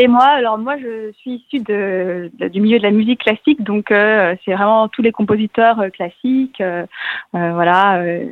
Et 0.00 0.06
moi, 0.06 0.26
alors 0.26 0.58
moi, 0.58 0.76
je 0.78 1.10
suis 1.10 1.44
issue 1.44 1.58
de, 1.58 2.30
du 2.52 2.60
milieu 2.60 2.78
de 2.78 2.84
la 2.84 2.92
musique 2.92 3.18
classique, 3.22 3.64
donc 3.64 3.90
euh, 3.90 4.36
c'est 4.44 4.54
vraiment 4.54 4.86
tous 4.86 5.02
les 5.02 5.10
compositeurs 5.10 5.80
euh, 5.80 5.88
classiques, 5.90 6.60
euh, 6.60 6.86
euh, 7.34 7.52
voilà, 7.52 8.00
euh, 8.02 8.30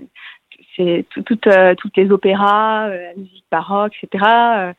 c'est 0.76 1.04
tout, 1.10 1.22
tout, 1.22 1.40
toutes 1.76 1.96
les 1.96 2.12
opéras, 2.12 2.88
la 2.88 3.14
musique 3.16 3.44
baroque, 3.50 3.96
etc. 4.00 4.74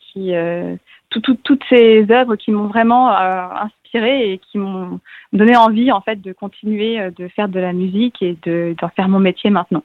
qui, 0.00 0.32
tout- 1.10 1.20
tout- 1.20 1.38
toutes 1.44 1.62
ces 1.68 2.06
œuvres 2.10 2.34
qui 2.34 2.50
m'ont 2.50 2.66
vraiment 2.66 3.10
inspirée 3.10 4.32
et 4.32 4.38
qui 4.38 4.58
m'ont 4.58 4.98
donné 5.32 5.56
envie 5.56 5.92
en 5.92 6.00
fait 6.00 6.20
de 6.20 6.32
continuer 6.32 7.08
de 7.12 7.28
faire 7.28 7.48
de 7.48 7.60
la 7.60 7.72
musique 7.72 8.20
et 8.20 8.36
de 8.42 8.74
d'en 8.80 8.88
faire 8.88 9.08
mon 9.08 9.20
métier 9.20 9.50
maintenant. 9.50 9.84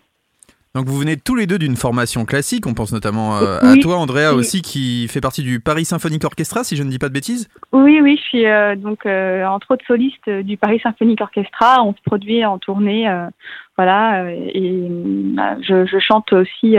Donc 0.77 0.86
vous 0.86 1.00
venez 1.00 1.17
tous 1.17 1.34
les 1.34 1.48
deux 1.48 1.57
d'une 1.57 1.75
formation 1.75 2.24
classique, 2.24 2.67
on 2.67 2.75
pense 2.75 2.93
notamment 2.93 3.39
euh, 3.39 3.57
à 3.62 3.75
toi 3.81 3.98
Andrea 3.98 4.29
Oui. 4.34 4.36
aussi 4.36 4.62
qui 4.62 5.07
fait 5.07 5.22
partie 5.22 5.41
du 5.41 5.60
Paris 5.60 5.86
Symphonic 5.86 6.24
Orchestra 6.24 6.63
si 6.63 6.75
je 6.75 6.84
ne 6.84 6.89
dis 6.91 7.00
pas 7.00 7.10
de 7.10 7.13
bêtises. 7.13 7.50
Oui, 7.72 8.00
oui, 8.00 8.15
je 8.15 8.22
suis 8.22 8.46
euh, 8.46 8.75
donc 8.75 9.07
euh, 9.07 9.43
entre 9.48 9.72
autres 9.72 9.84
soliste 9.88 10.29
du 10.29 10.55
Paris 10.55 10.79
Symphonic 10.84 11.19
Orchestra. 11.19 11.84
On 11.84 11.96
se 11.96 12.01
produit 12.05 12.46
en 12.46 12.60
tournée, 12.60 13.10
voilà, 13.75 14.31
et 14.31 14.91
je, 15.67 15.88
je 15.88 15.98
chante 15.98 16.31
aussi. 16.31 16.75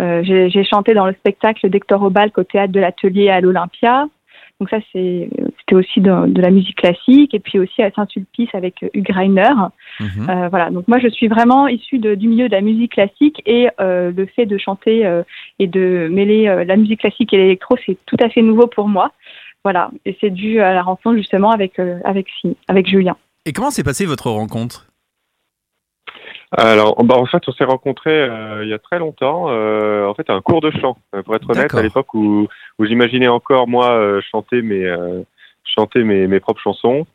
J'ai 0.00 0.64
chanté 0.64 0.92
dans 0.94 1.06
le 1.06 1.12
spectacle 1.12 1.70
d'Hector 1.70 2.02
Obalk 2.02 2.36
au 2.36 2.42
théâtre 2.42 2.72
de 2.72 2.80
l'Atelier 2.80 3.30
à 3.30 3.40
l'Olympia. 3.40 4.08
Donc 4.60 4.68
ça, 4.68 4.78
c'est 4.92 5.30
c'était 5.58 5.74
aussi 5.74 6.00
de, 6.00 6.26
de 6.26 6.42
la 6.42 6.50
musique 6.50 6.76
classique, 6.76 7.32
et 7.32 7.40
puis 7.40 7.58
aussi 7.58 7.82
à 7.82 7.90
Saint-Sulpice 7.92 8.50
avec 8.52 8.82
Hugh 8.92 9.02
Greiner. 9.02 9.54
Mhm. 10.00 10.28
Euh, 10.28 10.48
voilà, 10.48 10.70
donc 10.70 10.86
moi 10.86 10.98
je 10.98 11.08
suis 11.08 11.28
vraiment 11.28 11.66
issue 11.66 11.98
de- 11.98 12.14
du 12.14 12.28
milieu 12.28 12.48
de 12.48 12.52
la 12.54 12.60
musique 12.60 12.92
classique 12.92 13.40
et 13.46 13.70
euh, 13.80 14.12
le 14.14 14.26
fait 14.26 14.44
de 14.44 14.58
chanter 14.58 15.06
euh, 15.06 15.22
et 15.58 15.66
de 15.66 16.08
mêler 16.10 16.46
euh, 16.48 16.64
la 16.64 16.76
musique 16.76 17.00
classique 17.00 17.32
et 17.32 17.38
l'électro, 17.38 17.76
c'est 17.86 17.96
tout 18.04 18.18
à 18.20 18.28
fait 18.28 18.42
nouveau 18.42 18.66
pour 18.66 18.86
moi. 18.86 19.12
Voilà, 19.64 19.90
et 20.04 20.16
c'est 20.20 20.30
dû 20.30 20.60
à 20.60 20.74
la 20.74 20.82
rencontre 20.82 21.16
justement 21.16 21.50
avec 21.50 21.78
euh, 21.78 21.98
avec 22.04 22.28
Si- 22.40 22.56
avec 22.68 22.86
Julien. 22.86 23.16
Et 23.46 23.52
comment 23.52 23.70
s'est 23.70 23.84
passée 23.84 24.04
votre 24.04 24.30
rencontre? 24.30 24.86
Alors, 26.52 27.00
bah, 27.04 27.16
en 27.16 27.26
fait, 27.26 27.42
on 27.46 27.52
s'est 27.52 27.64
rencontrés 27.64 28.10
euh, 28.10 28.64
il 28.64 28.70
y 28.70 28.72
a 28.72 28.78
très 28.80 28.98
longtemps, 28.98 29.46
euh, 29.50 30.04
en 30.08 30.14
fait, 30.14 30.28
à 30.28 30.34
un 30.34 30.40
cours 30.40 30.60
de 30.60 30.72
chant, 30.72 30.98
euh, 31.14 31.22
pour 31.22 31.36
être 31.36 31.48
honnête, 31.48 31.62
D'accord. 31.62 31.78
à 31.78 31.82
l'époque 31.84 32.12
où, 32.12 32.48
où 32.80 32.86
j'imaginais 32.86 33.28
encore, 33.28 33.68
moi, 33.68 33.90
euh, 33.90 34.20
chanter, 34.30 34.62
mes, 34.62 34.84
euh, 34.84 35.22
chanter 35.64 36.02
mes, 36.02 36.26
mes 36.26 36.40
propres 36.40 36.60
chansons. 36.60 37.06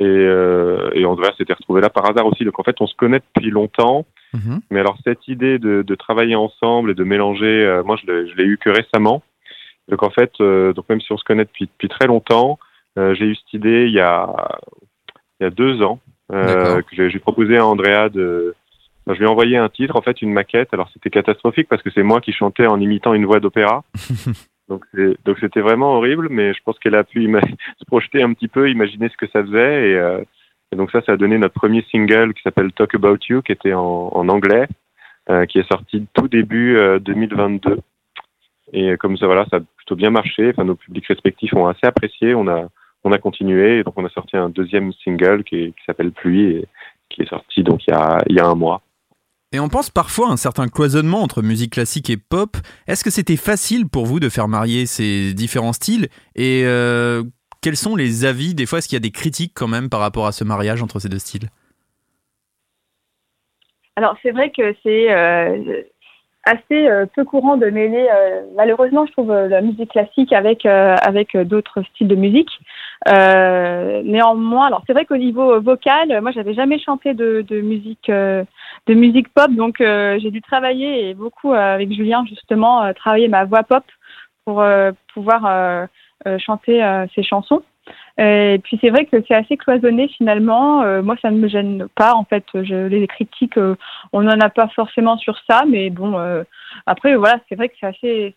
Et, 0.00 0.04
euh, 0.04 0.90
et 0.92 1.04
Andrea 1.04 1.32
s'était 1.38 1.52
retrouvé 1.52 1.80
là 1.80 1.88
par 1.88 2.10
hasard 2.10 2.26
aussi. 2.26 2.44
Donc, 2.44 2.58
en 2.58 2.64
fait, 2.64 2.76
on 2.80 2.86
se 2.88 2.96
connaît 2.96 3.20
depuis 3.20 3.50
longtemps. 3.50 4.04
Mhm. 4.32 4.60
Mais 4.70 4.80
alors, 4.80 4.98
cette 5.04 5.28
idée 5.28 5.60
de, 5.60 5.82
de 5.82 5.94
travailler 5.94 6.34
ensemble 6.34 6.90
et 6.90 6.94
de 6.94 7.04
mélanger, 7.04 7.80
moi, 7.84 7.96
je 8.04 8.34
l'ai 8.34 8.44
eu 8.44 8.58
que 8.58 8.70
récemment. 8.70 9.22
Donc, 9.88 10.02
en 10.02 10.10
fait, 10.10 10.32
donc 10.40 10.88
même 10.88 11.00
si 11.00 11.12
on 11.12 11.16
se 11.16 11.24
connaît 11.24 11.44
depuis, 11.44 11.66
depuis 11.66 11.88
très 11.88 12.08
longtemps, 12.08 12.58
j'ai 12.96 13.26
eu 13.26 13.36
cette 13.36 13.52
idée 13.52 13.86
il 13.86 13.92
y 13.92 14.00
a, 14.00 14.34
il 15.38 15.44
y 15.44 15.46
a 15.46 15.50
deux 15.50 15.82
ans, 15.82 16.00
euh, 16.32 16.80
que 16.82 16.96
j'ai 16.96 17.10
j'ai 17.10 17.18
proposé 17.18 17.56
à 17.56 17.66
Andrea 17.66 18.08
de. 18.08 18.54
enfin, 19.06 19.14
je 19.14 19.20
lui 19.20 19.26
ai 19.26 19.30
envoyé 19.30 19.56
un 19.56 19.68
titre, 19.68 19.94
en 19.94 20.02
fait, 20.02 20.22
une 20.22 20.32
maquette. 20.32 20.72
Alors, 20.72 20.88
c'était 20.92 21.10
catastrophique 21.10 21.68
parce 21.68 21.82
que 21.82 21.90
c'est 21.90 22.02
moi 22.02 22.20
qui 22.20 22.32
chantais 22.32 22.66
en 22.66 22.80
imitant 22.80 23.14
une 23.14 23.26
voix 23.26 23.40
d'opéra. 23.40 23.84
donc, 24.68 24.84
c'était 25.40 25.60
vraiment 25.60 25.96
horrible, 25.96 26.28
mais 26.30 26.54
je 26.54 26.60
pense 26.64 26.78
qu'elle 26.78 26.94
a 26.94 27.04
pu 27.04 27.24
se 27.78 27.84
projeter 27.86 28.22
un 28.22 28.32
petit 28.32 28.48
peu, 28.48 28.70
imaginer 28.70 29.08
ce 29.08 29.16
que 29.16 29.30
ça 29.30 29.42
faisait. 29.42 29.90
Et, 29.90 29.94
euh, 29.94 30.22
et 30.72 30.76
donc, 30.76 30.90
ça, 30.90 31.02
ça 31.02 31.12
a 31.12 31.16
donné 31.16 31.38
notre 31.38 31.54
premier 31.54 31.82
single 31.90 32.34
qui 32.34 32.42
s'appelle 32.42 32.72
Talk 32.72 32.94
About 32.94 33.18
You, 33.28 33.42
qui 33.42 33.52
était 33.52 33.74
en, 33.74 34.10
en 34.12 34.28
anglais, 34.28 34.66
euh, 35.30 35.44
qui 35.46 35.58
est 35.58 35.70
sorti 35.70 36.06
tout 36.14 36.28
début 36.28 36.76
euh, 36.76 36.98
2022. 36.98 37.78
Et 38.72 38.96
comme 38.96 39.16
ça, 39.16 39.26
voilà, 39.26 39.46
ça 39.50 39.58
a 39.58 39.60
plutôt 39.76 39.96
bien 39.96 40.10
marché. 40.10 40.48
Enfin, 40.50 40.64
nos 40.64 40.74
publics 40.74 41.06
respectifs 41.06 41.54
ont 41.54 41.66
assez 41.66 41.86
apprécié. 41.86 42.34
On 42.34 42.48
a, 42.48 42.68
on 43.04 43.12
a 43.12 43.18
continué. 43.18 43.78
Et 43.78 43.84
donc, 43.84 43.94
on 43.98 44.06
a 44.06 44.10
sorti 44.10 44.36
un 44.36 44.48
deuxième 44.48 44.92
single 45.04 45.44
qui, 45.44 45.72
qui 45.72 45.84
s'appelle 45.86 46.10
Pluie 46.10 46.56
et 46.56 46.66
qui 47.10 47.22
est 47.22 47.28
sorti 47.28 47.62
donc 47.62 47.86
il 47.86 47.90
y 47.90 47.94
a, 47.94 48.18
il 48.28 48.36
y 48.36 48.40
a 48.40 48.46
un 48.46 48.54
mois. 48.54 48.80
Et 49.54 49.60
on 49.60 49.68
pense 49.68 49.88
parfois 49.88 50.30
à 50.30 50.32
un 50.32 50.36
certain 50.36 50.66
cloisonnement 50.66 51.22
entre 51.22 51.40
musique 51.40 51.74
classique 51.74 52.10
et 52.10 52.16
pop. 52.16 52.56
Est-ce 52.88 53.04
que 53.04 53.10
c'était 53.10 53.36
facile 53.36 53.88
pour 53.88 54.04
vous 54.04 54.18
de 54.18 54.28
faire 54.28 54.48
marier 54.48 54.84
ces 54.84 55.32
différents 55.32 55.72
styles? 55.72 56.08
Et 56.34 56.62
euh, 56.64 57.22
quels 57.62 57.76
sont 57.76 57.94
les 57.94 58.24
avis? 58.24 58.56
Des 58.56 58.66
fois, 58.66 58.78
est-ce 58.78 58.88
qu'il 58.88 58.96
y 58.96 58.98
a 58.98 59.00
des 59.00 59.12
critiques 59.12 59.52
quand 59.54 59.68
même 59.68 59.88
par 59.88 60.00
rapport 60.00 60.26
à 60.26 60.32
ce 60.32 60.42
mariage 60.42 60.82
entre 60.82 60.98
ces 60.98 61.08
deux 61.08 61.20
styles? 61.20 61.50
Alors 63.94 64.16
c'est 64.24 64.32
vrai 64.32 64.50
que 64.50 64.74
c'est 64.82 65.12
euh, 65.12 65.82
assez 66.42 66.88
euh, 66.88 67.06
peu 67.14 67.24
courant 67.24 67.56
de 67.56 67.66
mêler, 67.66 68.08
malheureusement 68.56 69.06
je 69.06 69.12
trouve 69.12 69.32
la 69.32 69.60
musique 69.60 69.92
classique 69.92 70.32
avec 70.32 70.66
avec 70.66 71.36
d'autres 71.36 71.84
styles 71.94 72.08
de 72.08 72.16
musique. 72.16 72.50
Euh, 73.06 74.02
néanmoins, 74.02 74.68
alors 74.68 74.82
c'est 74.86 74.94
vrai 74.94 75.04
qu'au 75.04 75.18
niveau 75.18 75.60
vocal, 75.60 76.10
euh, 76.10 76.22
moi 76.22 76.30
j'avais 76.32 76.54
jamais 76.54 76.78
chanté 76.78 77.12
de, 77.12 77.44
de 77.46 77.60
musique 77.60 78.08
euh, 78.08 78.44
de 78.86 78.94
musique 78.94 79.28
pop, 79.34 79.50
donc 79.50 79.80
euh, 79.82 80.18
j'ai 80.20 80.30
dû 80.30 80.40
travailler 80.40 81.10
et 81.10 81.14
beaucoup 81.14 81.52
euh, 81.52 81.74
avec 81.74 81.92
Julien 81.92 82.24
justement 82.26 82.82
euh, 82.82 82.92
travailler 82.94 83.28
ma 83.28 83.44
voix 83.44 83.62
pop 83.62 83.84
pour 84.46 84.62
euh, 84.62 84.92
pouvoir 85.12 85.44
euh, 85.44 85.86
euh, 86.26 86.38
chanter 86.38 86.82
euh, 86.82 87.06
ces 87.14 87.22
chansons. 87.22 87.62
Et 88.16 88.60
puis 88.64 88.78
c'est 88.80 88.90
vrai 88.90 89.04
que 89.04 89.22
c'est 89.26 89.34
assez 89.34 89.56
cloisonné 89.56 90.08
finalement. 90.08 90.82
Euh, 90.82 91.02
moi, 91.02 91.16
ça 91.20 91.30
ne 91.30 91.36
me 91.38 91.48
gêne 91.48 91.86
pas. 91.94 92.14
En 92.14 92.24
fait, 92.24 92.44
je, 92.54 92.86
les 92.86 93.06
critiques, 93.06 93.58
euh, 93.58 93.76
on 94.12 94.22
n'en 94.22 94.40
a 94.40 94.48
pas 94.48 94.68
forcément 94.68 95.18
sur 95.18 95.36
ça, 95.48 95.64
mais 95.68 95.90
bon. 95.90 96.18
euh, 96.18 96.44
après, 96.86 97.16
voilà, 97.16 97.40
c'est 97.48 97.56
vrai 97.56 97.68
que 97.68 97.74
c'est 97.78 97.86
assez, 97.86 98.34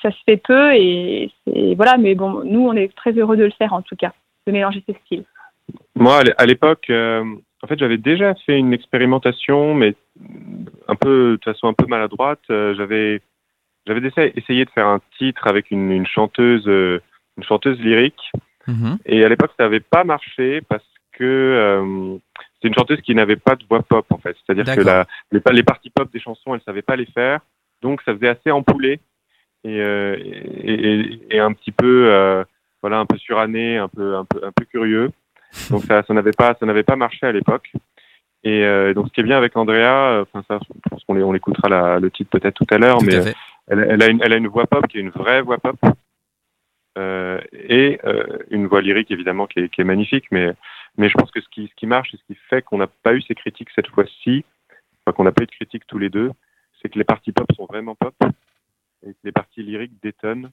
ça 0.00 0.10
se 0.10 0.16
fait 0.26 0.36
peu 0.36 0.74
et 0.74 1.30
voilà. 1.76 1.96
Mais 1.98 2.14
bon, 2.14 2.42
nous, 2.44 2.60
on 2.66 2.74
est 2.74 2.94
très 2.94 3.12
heureux 3.12 3.36
de 3.36 3.44
le 3.44 3.50
faire 3.52 3.72
en 3.72 3.82
tout 3.82 3.96
cas, 3.96 4.12
de 4.46 4.52
mélanger 4.52 4.82
ces 4.86 4.94
styles. 5.04 5.24
Moi, 5.94 6.18
à 6.18 6.22
l'é- 6.24 6.34
à 6.38 6.46
l'époque, 6.46 6.86
euh, 6.90 7.24
en 7.62 7.66
fait, 7.66 7.78
j'avais 7.78 7.98
déjà 7.98 8.34
fait 8.46 8.58
une 8.58 8.72
expérimentation, 8.72 9.74
mais 9.74 9.94
un 10.88 10.96
peu, 10.96 11.38
de 11.38 11.44
façon 11.44 11.68
un 11.68 11.74
peu 11.74 11.86
maladroite. 11.86 12.40
Euh, 12.50 12.74
j'avais, 12.74 13.20
j'avais 13.86 14.06
essayé, 14.06 14.32
essayé 14.36 14.64
de 14.64 14.70
faire 14.70 14.86
un 14.88 15.00
titre 15.18 15.46
avec 15.46 15.70
une, 15.70 15.92
une 15.92 16.06
chanteuse, 16.06 16.66
euh, 16.66 17.00
une 17.36 17.44
chanteuse 17.44 17.78
lyrique. 17.80 18.32
Mhm. 18.66 18.98
Et 19.06 19.24
à 19.24 19.28
l'époque, 19.28 19.52
ça 19.56 19.64
n'avait 19.64 19.80
pas 19.80 20.04
marché 20.04 20.60
parce 20.68 20.84
que 21.12 21.24
euh, 21.24 22.16
c'est 22.60 22.68
une 22.68 22.74
chanteuse 22.74 23.00
qui 23.00 23.14
n'avait 23.14 23.36
pas 23.36 23.54
de 23.54 23.64
voix 23.68 23.82
pop, 23.82 24.06
en 24.10 24.18
fait. 24.18 24.36
C'est-à-dire 24.44 24.64
que 24.76 24.80
la, 24.82 25.06
les, 25.30 25.40
pa- 25.40 25.52
les 25.52 25.62
parties 25.62 25.90
pop 25.90 26.10
des 26.12 26.20
chansons, 26.20 26.54
elle 26.54 26.60
savait 26.62 26.82
pas 26.82 26.96
les 26.96 27.06
faire. 27.06 27.40
Donc, 27.80 28.02
ça 28.02 28.14
faisait 28.14 28.28
assez 28.28 28.50
empoulé 28.50 28.98
et, 29.64 29.80
euh, 29.80 30.16
et, 30.18 30.72
et- 30.72 31.36
et 31.36 31.40
un 31.40 31.52
petit 31.52 31.72
peu, 31.72 32.06
euh, 32.10 32.44
voilà, 32.80 32.98
un 32.98 33.06
peu 33.06 33.16
suranné, 33.16 33.76
un 33.78 33.88
peu, 33.88 34.16
un 34.16 34.24
peu, 34.24 34.44
un 34.44 34.52
peu 34.52 34.64
curieux. 34.64 35.10
Donc, 35.70 35.84
ça, 35.84 36.02
ça 36.02 36.14
n'avait 36.14 36.32
pas, 36.32 36.54
ça 36.58 36.66
n'avait 36.66 36.82
pas 36.82 36.96
marché 36.96 37.26
à 37.26 37.32
l'époque. 37.32 37.70
Et 38.44 38.64
euh, 38.64 38.92
donc, 38.94 39.06
ce 39.08 39.12
qui 39.12 39.20
est 39.20 39.24
bien 39.24 39.36
avec 39.38 39.56
Andrea, 39.56 39.74
euh, 40.10 40.22
enfin 40.22 40.42
ça, 40.48 40.58
je 40.66 40.88
pense 40.90 41.04
qu'on 41.04 41.16
on 41.20 41.32
l'écoutera 41.32 41.68
la- 41.68 42.00
le 42.00 42.10
titre 42.10 42.30
peut-être 42.30 42.54
tout 42.56 42.74
à 42.74 42.78
l'heure, 42.78 42.98
mais 43.02 43.14
à 43.16 43.22
elle, 43.68 43.86
elle 43.90 44.02
a 44.02 44.08
une, 44.08 44.20
elle 44.22 44.32
a 44.32 44.36
une 44.36 44.48
voix 44.48 44.66
pop 44.66 44.84
qui 44.88 44.98
est 44.98 45.00
une 45.00 45.10
vraie 45.10 45.42
voix 45.42 45.58
pop 45.58 45.76
euh, 46.98 47.40
et 47.52 48.00
euh, 48.04 48.24
une 48.50 48.66
voix 48.66 48.82
lyrique 48.82 49.10
évidemment 49.10 49.46
qui 49.46 49.60
est, 49.60 49.68
qui 49.68 49.80
est 49.80 49.84
magnifique. 49.84 50.24
Mais, 50.30 50.50
mais 50.98 51.08
je 51.08 51.14
pense 51.14 51.30
que 51.30 51.40
ce 51.40 51.48
qui, 51.48 51.68
ce 51.68 51.74
qui 51.76 51.86
marche 51.86 52.12
et 52.14 52.16
ce 52.18 52.24
qui 52.24 52.38
fait 52.50 52.62
qu'on 52.62 52.78
n'a 52.78 52.86
pas 52.88 53.14
eu 53.14 53.22
ces 53.22 53.34
critiques 53.34 53.70
cette 53.74 53.86
fois-ci, 53.88 54.44
enfin, 55.06 55.14
qu'on 55.14 55.24
n'a 55.24 55.32
pas 55.32 55.44
eu 55.44 55.46
de 55.46 55.52
critiques 55.52 55.86
tous 55.86 55.98
les 55.98 56.10
deux, 56.10 56.30
c'est 56.80 56.88
que 56.88 56.98
les 56.98 57.04
parties 57.04 57.32
pop 57.32 57.46
sont 57.56 57.66
vraiment 57.66 57.94
pop 57.94 58.14
et 59.06 59.10
les 59.24 59.32
parties 59.32 59.62
lyriques 59.62 60.00
détonnent. 60.02 60.50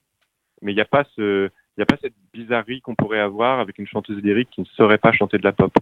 Mais 0.62 0.72
il 0.72 0.74
n'y 0.74 0.80
a 0.80 0.86
pas 0.86 1.04
ce, 1.16 1.46
il 1.48 1.78
n'y 1.78 1.82
a 1.82 1.86
pas 1.86 1.96
cette 2.02 2.14
bizarrerie 2.34 2.80
qu'on 2.82 2.94
pourrait 2.94 3.20
avoir 3.20 3.60
avec 3.60 3.78
une 3.78 3.86
chanteuse 3.86 4.22
lyrique 4.22 4.50
qui 4.50 4.60
ne 4.60 4.66
saurait 4.66 4.98
pas 4.98 5.12
chanter 5.12 5.38
de 5.38 5.44
la 5.44 5.52
pop. 5.52 5.72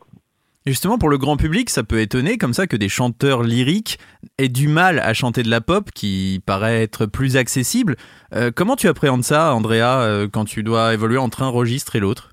Et 0.67 0.71
justement, 0.71 0.99
pour 0.99 1.09
le 1.09 1.19
grand 1.19 1.37
public, 1.37 1.71
ça 1.71 1.83
peut 1.83 2.01
étonner 2.01 2.37
comme 2.37 2.53
ça 2.53 2.67
que 2.67 2.77
des 2.77 2.89
chanteurs 2.91 3.43
lyriques 3.43 3.99
aient 4.37 4.49
du 4.51 4.69
mal 4.69 4.99
à 4.99 5.15
chanter 5.15 5.43
de 5.43 5.49
la 5.51 5.61
pop 5.63 5.91
qui 5.93 6.43
paraît 6.45 6.83
être 6.83 7.07
plus 7.07 7.37
accessible. 7.37 7.97
Euh, 8.35 8.51
comment 8.55 8.77
tu 8.77 8.87
appréhendes 8.87 9.25
ça, 9.25 9.55
Andrea, 9.55 10.03
euh, 10.03 10.29
quand 10.31 10.45
tu 10.45 10.63
dois 10.63 10.93
évoluer 10.93 11.17
entre 11.19 11.43
un 11.43 11.49
registre 11.49 11.97
et 11.97 12.01
l'autre? 12.01 12.33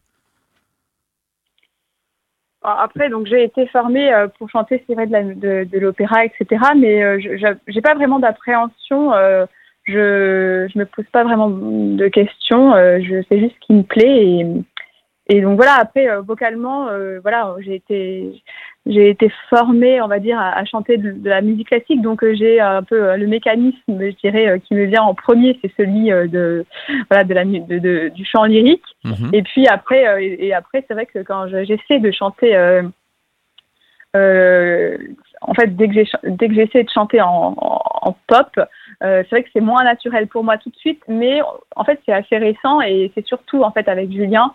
Après, 2.62 3.10
donc 3.10 3.28
j'ai 3.28 3.44
été 3.44 3.68
formée 3.68 4.12
euh, 4.12 4.28
pour 4.40 4.50
chanter, 4.50 4.84
c'est 4.88 4.96
vrai, 4.96 5.06
de, 5.06 5.68
l'opéra, 5.80 6.26
etc. 6.26 6.46
Mais 6.76 7.22
je 7.22 7.38
je- 7.38 7.58
j'ai 7.72 7.82
pas 7.82 7.94
vraiment 7.94 8.20
d'appréhension. 8.20 9.14
euh, 9.14 9.46
je 9.86 10.68
je 10.74 10.80
me 10.80 10.86
pose 10.86 11.06
pas 11.12 11.24
vraiment 11.24 11.50
de 11.50 12.08
questions. 12.08 12.74
euh, 12.74 13.00
je 13.02 13.22
sais 13.30 13.40
juste 13.40 13.56
ce 13.62 13.66
qui 13.68 13.74
me 13.74 13.84
plaît 13.84 14.26
et 14.28 14.46
et 15.28 15.42
donc 15.42 15.56
voilà. 15.58 15.74
Après, 15.80 16.08
euh, 16.08 16.22
vocalement, 16.22 16.88
euh, 16.90 17.20
voilà, 17.22 17.56
j'ai 17.60 17.74
été 17.76 18.44
j'ai 18.86 19.10
été 19.10 19.32
formée, 19.50 20.00
on 20.00 20.08
va 20.08 20.20
dire, 20.20 20.38
à, 20.40 20.52
à 20.56 20.64
chanter 20.66 20.98
de, 20.98 21.12
de 21.14 21.30
la 21.30 21.42
musique 21.42 21.70
classique. 21.70 22.02
Donc 22.04 22.24
euh, 22.24 22.36
j'ai 22.36 22.60
un 22.60 22.84
peu 22.84 23.02
euh, 23.10 23.18
le 23.18 23.26
mécanisme, 23.26 23.80
je 23.88 24.16
dirais, 24.24 24.48
euh, 24.48 24.58
qui 24.60 24.76
me 24.76 24.86
vient 24.86 25.02
en 25.02 25.16
premier, 25.16 25.58
c'est 25.64 25.72
celui 25.78 26.10
de 26.30 26.64
voilà 27.10 27.24
de 27.24 27.34
la 27.34 27.44
de, 27.44 27.80
de- 27.80 28.10
du 28.10 28.24
chant 28.26 28.44
lyrique. 28.44 28.84
Mhm. 29.04 29.32
Et 29.34 29.42
puis 29.42 29.68
après, 29.68 30.24
et, 30.24 30.46
et 30.48 30.54
après, 30.54 30.86
c'est 30.88 30.94
vrai 30.94 31.08
que 31.08 31.20
quand 31.24 31.48
je- 31.48 31.64
j'essaie 31.64 32.00
de 32.00 32.12
chanter, 32.12 32.56
en 35.48 35.54
fait, 35.54 35.76
dès 35.76 35.88
que 35.88 36.54
j'essaie 36.54 36.84
de 36.84 36.90
chanter 36.90 37.22
en, 37.22 37.54
en, 37.58 37.82
en 38.02 38.18
pop, 38.28 38.50
euh, 38.58 39.24
c'est 39.24 39.30
vrai 39.30 39.44
que 39.44 39.50
c'est 39.54 39.62
moins 39.62 39.84
naturel 39.84 40.28
pour 40.28 40.44
moi 40.44 40.58
tout 40.58 40.70
de 40.70 40.76
suite, 40.76 41.02
mais 41.08 41.40
en 41.76 41.84
fait, 41.84 42.00
c'est 42.06 42.14
assez 42.14 42.38
récent 42.38 42.82
et 42.82 43.12
c'est 43.16 43.26
surtout 43.26 43.64
en 43.64 43.72
fait 43.72 43.88
avec 43.88 44.12
Julien. 44.12 44.54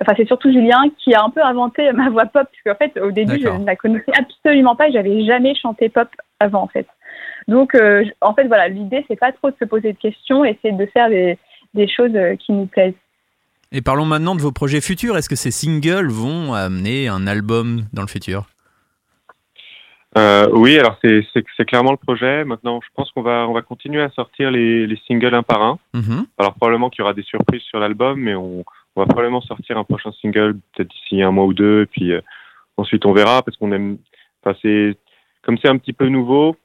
Enfin, 0.00 0.14
c'est 0.16 0.26
surtout 0.26 0.50
Julien 0.50 0.84
qui 0.98 1.14
a 1.14 1.22
un 1.22 1.28
peu 1.28 1.42
inventé 1.42 1.92
ma 1.92 2.08
voix 2.08 2.24
pop, 2.24 2.48
parce 2.48 2.62
qu'en 2.64 2.78
fait, 2.82 2.98
au 2.98 3.10
début, 3.10 3.38
je 3.40 3.48
ne 3.48 3.66
la 3.66 3.76
connaissais 3.76 4.12
absolument 4.18 4.74
pas, 4.74 4.88
et 4.88 4.92
j'avais 4.92 5.24
jamais 5.26 5.54
chanté 5.54 5.90
pop 5.90 6.08
avant, 6.40 6.62
en 6.62 6.66
fait. 6.66 6.86
Donc, 7.46 7.74
euh, 7.74 8.02
en 8.22 8.32
fait, 8.32 8.46
voilà, 8.46 8.68
l'idée, 8.68 9.04
c'est 9.06 9.18
pas 9.18 9.32
trop 9.32 9.50
de 9.50 9.56
se 9.60 9.66
poser 9.66 9.92
de 9.92 9.98
questions, 9.98 10.46
et 10.46 10.58
c'est 10.62 10.72
de 10.72 10.86
faire 10.86 11.10
des, 11.10 11.38
des 11.74 11.88
choses 11.88 12.14
euh, 12.14 12.36
qui 12.36 12.52
nous 12.52 12.64
plaisent. 12.64 12.94
Et 13.70 13.82
parlons 13.82 14.06
maintenant 14.06 14.34
de 14.34 14.40
vos 14.40 14.50
projets 14.52 14.80
futurs. 14.80 15.18
Est-ce 15.18 15.28
que 15.28 15.36
ces 15.36 15.50
singles 15.50 16.08
vont 16.08 16.54
amener 16.54 17.08
un 17.08 17.26
album 17.26 17.82
dans 17.92 18.02
le 18.02 18.08
futur? 18.08 18.46
Euh, 20.18 20.46
oui, 20.52 20.78
alors 20.78 20.98
c'est 21.02 21.26
c'est 21.32 21.42
c'est 21.56 21.64
clairement 21.64 21.90
le 21.92 21.96
projet. 21.96 22.44
Maintenant, 22.44 22.80
je 22.82 22.88
pense 22.94 23.10
qu'on 23.12 23.22
va 23.22 23.46
on 23.48 23.52
va 23.54 23.62
continuer 23.62 24.02
à 24.02 24.10
sortir 24.10 24.50
les, 24.50 24.86
les 24.86 24.96
singles 25.06 25.34
un 25.34 25.42
par 25.42 25.62
un. 25.62 25.78
Mhm. 25.94 26.26
Alors 26.38 26.54
probablement 26.54 26.90
qu'il 26.90 27.00
y 27.00 27.02
aura 27.04 27.14
des 27.14 27.22
surprises 27.22 27.62
sur 27.62 27.78
l'album, 27.78 28.20
mais 28.20 28.34
on, 28.34 28.62
on 28.94 29.00
va 29.00 29.06
probablement 29.06 29.40
sortir 29.40 29.78
un 29.78 29.84
prochain 29.84 30.12
single 30.20 30.58
peut-être 30.74 30.90
d'ici 30.90 31.22
un 31.22 31.30
mois 31.30 31.46
ou 31.46 31.54
deux, 31.54 31.82
et 31.82 31.86
puis 31.86 32.12
euh, 32.12 32.20
ensuite 32.76 33.06
on 33.06 33.12
verra 33.14 33.42
parce 33.42 33.56
qu'on 33.56 33.72
aime. 33.72 33.96
Enfin 34.44 34.54
c'est 34.60 34.96
comme 35.42 35.56
c'est 35.58 35.68
un 35.68 35.78
petit 35.78 35.94
peu 35.94 36.08
nouveau. 36.08 36.56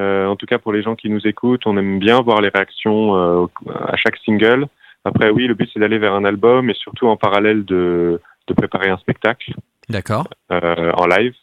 euh, 0.00 0.26
en 0.26 0.34
tout 0.34 0.46
cas 0.46 0.58
pour 0.58 0.72
les 0.72 0.82
gens 0.82 0.96
qui 0.96 1.10
nous 1.10 1.24
écoutent, 1.28 1.66
on 1.66 1.76
aime 1.76 2.00
bien 2.00 2.20
voir 2.22 2.40
les 2.40 2.48
réactions 2.48 3.14
à 3.68 3.96
chaque 3.96 4.16
single. 4.24 4.66
Après 5.04 5.30
oui, 5.30 5.46
le 5.46 5.54
but 5.54 5.70
c'est 5.72 5.78
d'aller 5.80 5.98
vers 5.98 6.14
un 6.14 6.24
album 6.24 6.68
et 6.70 6.74
surtout 6.74 7.06
en 7.06 7.16
parallèle 7.16 7.64
de 7.64 8.20
de 8.48 8.54
préparer 8.54 8.90
un 8.90 8.98
spectacle 8.98 9.54
D'accord. 9.88 10.26
en 10.50 11.06
live 11.06 11.34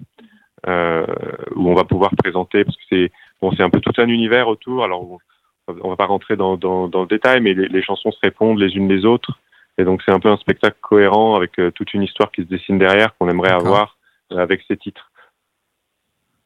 où 0.67 1.69
on 1.69 1.73
va 1.73 1.83
pouvoir 1.85 2.11
présenter 2.15 2.63
parce 2.65 2.75
que 2.77 2.83
c'est 2.89 3.11
bon 3.41 3.51
c'est 3.51 3.63
un 3.63 3.69
peu 3.69 3.79
tout 3.79 3.93
un 3.97 4.07
univers 4.07 4.47
autour 4.47 4.83
alors 4.83 5.09
on, 5.09 5.17
on 5.67 5.89
va 5.89 5.95
pas 5.95 6.05
rentrer 6.05 6.35
dans, 6.35 6.57
dans, 6.57 6.87
dans 6.87 7.01
le 7.01 7.07
détail 7.07 7.41
mais 7.41 7.53
les, 7.53 7.67
les 7.67 7.83
chansons 7.83 8.11
se 8.11 8.19
répondent 8.21 8.59
les 8.59 8.75
unes 8.75 8.89
les 8.89 9.05
autres 9.05 9.39
et 9.77 9.83
donc 9.83 10.01
c'est 10.05 10.11
un 10.11 10.19
peu 10.19 10.29
un 10.29 10.37
spectacle 10.37 10.77
cohérent 10.81 11.35
avec 11.35 11.59
euh, 11.59 11.71
toute 11.71 11.93
une 11.93 12.03
histoire 12.03 12.31
qui 12.31 12.43
se 12.43 12.47
dessine 12.47 12.77
derrière 12.77 13.15
qu'on 13.15 13.29
aimerait 13.29 13.51
avoir 13.51 13.97
euh, 14.31 14.37
avec 14.37 14.61
ces 14.67 14.77
titres. 14.77 15.11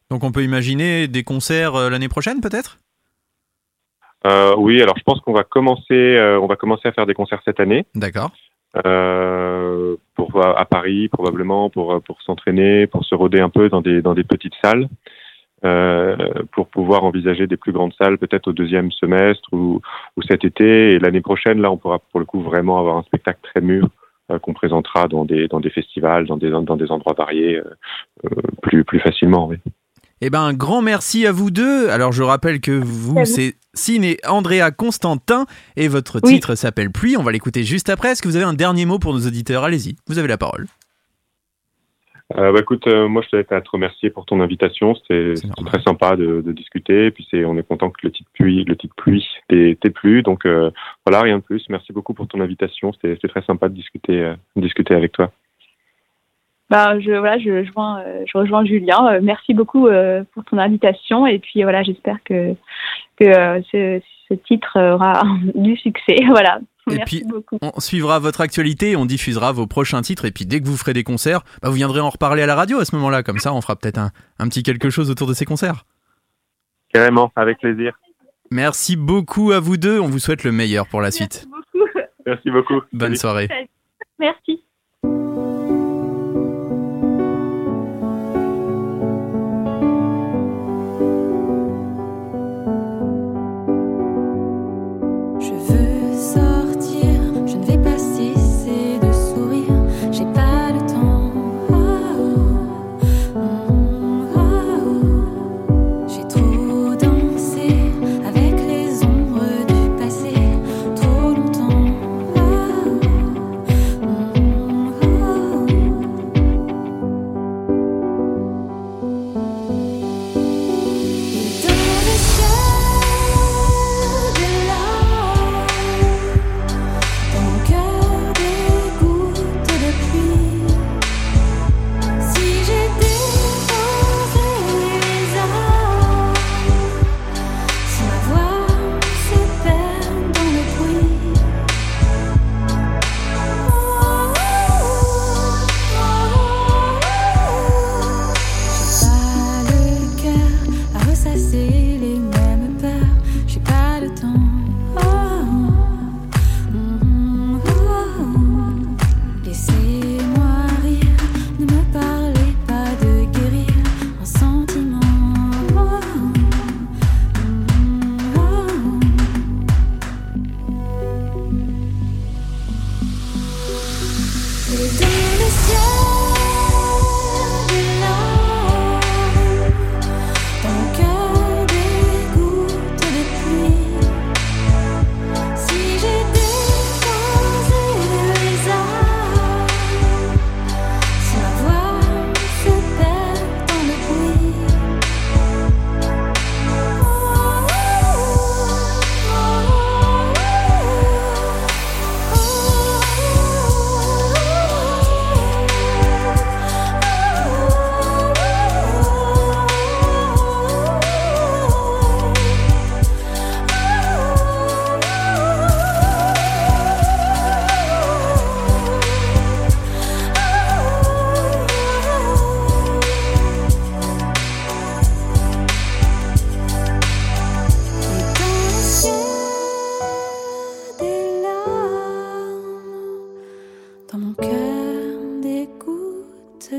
Donc 0.10 0.24
on 0.24 0.32
peut 0.32 0.44
imaginer 0.44 1.08
des 1.08 1.24
concerts 1.24 1.76
euh, 1.76 1.90
l'année 1.90 2.10
prochaine 2.10 2.42
peut-être? 2.42 2.78
Euh, 4.28 4.56
oui 4.58 4.82
alors 4.82 4.98
je 4.98 5.04
pense 5.04 5.20
qu'on 5.22 5.34
va 5.34 5.44
commencer 5.44 5.94
euh, 5.94 6.40
on 6.40 6.48
va 6.48 6.56
commencer 6.56 6.88
à 6.88 6.92
faire 6.92 7.06
des 7.06 7.14
concerts 7.14 7.42
cette 7.46 7.60
année. 7.60 7.86
D'accord. 7.96 8.32
Euh, 8.86 9.96
pour 10.16 10.46
à 10.46 10.66
Paris 10.66 11.08
probablement 11.10 11.70
pour 11.70 12.02
pour 12.04 12.22
s'entraîner, 12.22 12.88
pour 12.88 13.04
se 13.06 13.16
roder 13.16 13.40
un 13.40 13.50
peu 13.50 13.70
dans 13.70 13.82
des 13.82 14.02
dans 14.02 14.14
des 14.14 14.24
petites 14.24 14.56
salles, 14.64 14.88
euh, 15.66 16.16
pour 16.52 16.68
pouvoir 16.68 17.04
envisager 17.04 17.48
des 17.48 17.58
plus 17.58 17.72
grandes 17.72 17.94
salles 17.94 18.18
peut-être 18.18 18.48
au 18.48 18.54
deuxième 18.54 18.92
semestre 18.92 19.48
ou, 19.52 19.82
ou 20.18 20.22
cet 20.24 20.44
été 20.44 20.94
et 20.94 21.00
l'année 21.00 21.22
prochaine 21.22 21.62
là 21.62 21.72
on 21.72 21.78
pourra 21.78 22.00
pour 22.00 22.20
le 22.20 22.26
coup 22.26 22.42
vraiment 22.42 22.80
avoir 22.80 22.98
un 22.98 23.04
spectacle 23.04 23.40
très 23.44 23.62
mûr 23.62 23.88
euh, 24.32 24.40
qu'on 24.40 24.54
présentera 24.54 25.08
dans 25.08 25.26
des 25.26 25.48
dans 25.48 25.60
des 25.60 25.70
festivals, 25.70 26.26
dans 26.26 26.38
des 26.38 26.50
dans 26.50 26.78
des 26.78 26.92
endroits 26.92 27.16
variés 27.18 27.58
euh, 27.58 27.64
euh, 28.26 28.42
plus 28.62 28.84
plus 28.84 29.00
facilement. 29.00 29.48
Oui. 29.48 29.58
Eh 30.24 30.30
ben, 30.30 30.42
un 30.42 30.54
grand 30.54 30.82
merci 30.84 31.26
à 31.26 31.32
vous 31.32 31.50
deux. 31.50 31.90
Alors, 31.90 32.12
je 32.12 32.22
rappelle 32.22 32.62
que 32.62 32.72
vous, 32.72 33.26
c'est 33.26 33.56
Cine 33.74 34.04
et 34.04 34.18
Andrea 34.28 34.70
Constantin, 34.76 35.46
et 35.76 35.88
votre 35.88 36.20
Oui. 36.24 36.34
titre 36.34 36.54
s'appelle 36.54 36.92
Pluie. 36.92 37.18
On 37.18 37.24
va 37.24 37.32
l'écouter 37.32 37.64
juste 37.64 37.90
après. 37.90 38.10
Est-ce 38.12 38.22
que 38.22 38.28
vous 38.28 38.36
avez 38.36 38.46
un 38.46 38.54
dernier 38.54 38.86
mot 38.86 39.00
pour 39.00 39.14
nos 39.14 39.26
auditeurs? 39.26 39.64
Allez-y, 39.64 39.96
vous 40.08 40.20
avez 40.20 40.28
la 40.28 40.38
parole. 40.38 40.68
Euh, 42.38 42.54
bah, 42.54 42.60
écoute, 42.62 42.88
euh, 42.88 43.10
moi 43.10 43.24
je 43.24 43.30
tenais 43.30 43.58
à 43.58 43.62
te 43.62 43.70
remercier 43.72 44.10
pour 44.10 44.26
ton 44.26 44.40
invitation. 44.40 44.96
C'était 44.96 45.34
très 45.66 45.82
sympa 45.82 46.16
de, 46.16 46.42
de 46.42 46.52
discuter. 46.54 47.08
Et 47.08 47.12
puis 47.12 47.28
c'est, 47.30 47.44
on 47.44 47.58
est 47.58 47.68
content 47.68 47.90
que 47.90 48.00
le 48.04 48.12
titre 48.12 48.30
pluie, 48.34 48.64
le 48.64 48.78
titre 48.78 48.96
pluie 48.96 49.28
t'ait 49.50 49.76
plu. 49.90 50.22
Donc 50.24 50.46
euh, 50.46 50.70
voilà, 51.06 51.24
rien 51.24 51.40
de 51.40 51.44
plus. 51.44 51.66
Merci 51.68 51.92
beaucoup 51.92 52.14
pour 52.14 52.28
ton 52.28 52.40
invitation. 52.40 52.94
C'était 52.94 53.28
très 53.28 53.42
sympa 53.42 53.68
de 53.70 53.74
discuter, 53.74 54.22
euh, 54.22 54.36
de 54.56 54.62
discuter 54.62 54.94
avec 54.94 55.12
toi. 55.14 55.32
Bah, 56.72 56.98
je, 57.02 57.12
voilà, 57.12 57.38
je, 57.38 57.50
rejoins, 57.52 58.00
euh, 58.02 58.24
je 58.26 58.38
rejoins 58.38 58.64
Julien. 58.66 59.06
Euh, 59.12 59.20
merci 59.22 59.54
beaucoup 59.54 59.88
euh, 59.88 60.24
pour 60.34 60.46
ton 60.46 60.58
invitation. 60.58 61.28
Et 61.28 61.38
puis 61.38 61.62
voilà, 61.64 61.84
j'espère 61.84 62.18
que, 62.24 62.54
que 63.20 63.62
ce, 63.72 64.02
ce 64.30 64.34
titre 64.36 64.80
aura 64.80 65.22
du 65.56 65.76
succès. 65.76 66.16
Voilà. 66.30 66.60
Et 66.90 66.96
merci 66.96 67.20
puis- 67.20 67.28
beaucoup. 67.28 67.58
On 67.62 67.80
suivra 67.80 68.18
votre 68.20 68.40
actualité, 68.42 68.96
on 68.96 69.06
diffusera 69.06 69.52
vos 69.52 69.68
prochains 69.68 70.02
titres, 70.02 70.26
et 70.26 70.32
puis 70.32 70.46
dès 70.48 70.62
que 70.62 70.66
vous 70.66 70.78
ferez 70.78 70.94
des 70.94 71.04
concerts, 71.04 71.42
bah, 71.62 71.68
vous 71.70 71.76
viendrez 71.76 72.00
en 72.00 72.10
reparler 72.10 72.42
à 72.42 72.48
la 72.48 72.56
radio 72.56 72.80
à 72.80 72.86
ce 72.86 72.96
moment-là. 72.96 73.22
Comme 73.22 73.38
ça, 73.38 73.54
on 73.54 73.62
fera 73.62 73.76
peut-être 73.76 74.00
un, 74.00 74.10
un 74.40 74.48
petit 74.48 74.64
quelque 74.64 74.90
chose 74.90 75.12
autour 75.12 75.28
de 75.28 75.34
ces 75.34 75.46
concerts. 75.46 75.84
Carrément, 76.94 77.32
avec 77.36 77.60
plaisir. 77.60 77.94
Merci 78.50 78.96
beaucoup 78.96 79.52
à 79.52 79.60
vous 79.60 79.76
deux. 79.78 80.00
On 80.00 80.08
vous 80.08 80.20
souhaite 80.20 80.44
le 80.46 80.52
meilleur 80.54 80.88
pour 80.88 81.02
la 81.02 81.12
suite. 81.12 81.46
Merci 81.52 81.78
beaucoup. 81.78 82.00
Merci 82.26 82.50
beaucoup. 82.52 82.82
Bonne 82.94 83.16
Salut. 83.16 83.48
soirée. 83.48 83.68
Merci. 84.20 84.64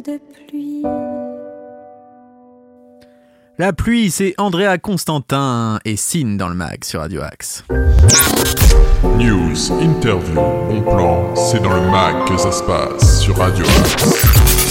De 0.02 0.18
pluie. 0.18 0.82
La 3.58 3.72
pluie, 3.72 4.10
c'est 4.10 4.34
Andrea 4.38 4.78
Constantin 4.78 5.78
et 5.84 5.96
Sin 5.96 6.36
dans 6.36 6.48
le 6.48 6.54
mag 6.54 6.82
sur 6.84 7.00
Radio 7.00 7.22
Axe. 7.22 7.64
News, 9.18 9.72
interview, 9.80 10.34
bon 10.34 10.82
plan, 10.82 11.34
c'est 11.36 11.62
dans 11.62 11.74
le 11.74 11.90
mag 11.90 12.26
que 12.26 12.36
ça 12.36 12.50
se 12.50 12.62
passe 12.62 13.20
sur 13.20 13.36
Radio 13.36 13.64
Axe. 13.64 14.61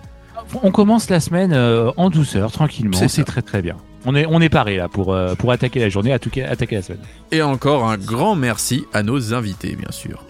On 0.64 0.72
commence 0.72 1.10
la 1.10 1.20
semaine 1.20 1.52
euh, 1.54 1.92
en 1.98 2.10
douceur, 2.10 2.52
tranquillement. 2.52 2.98
C'est 3.08 3.24
très 3.26 3.42
très 3.42 3.62
bien. 3.62 3.76
On 4.06 4.16
est, 4.16 4.26
on 4.28 4.42
est 4.42 4.50
paré 4.50 4.78
là 4.78 4.88
pour, 4.88 5.14
euh, 5.14 5.36
pour 5.36 5.52
attaquer 5.52 5.80
la 5.80 5.90
journée, 5.90 6.12
attaquer 6.14 6.76
la 6.76 6.82
semaine. 6.82 7.02
Et 7.32 7.42
encore 7.42 7.88
un 7.88 7.98
grand 7.98 8.36
merci 8.36 8.86
à 8.94 9.04
nos 9.04 9.34
invités, 9.34 9.76
bien 9.76 9.92
sûr. 9.92 10.26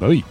Bah 0.00 0.06
oui. 0.08 0.22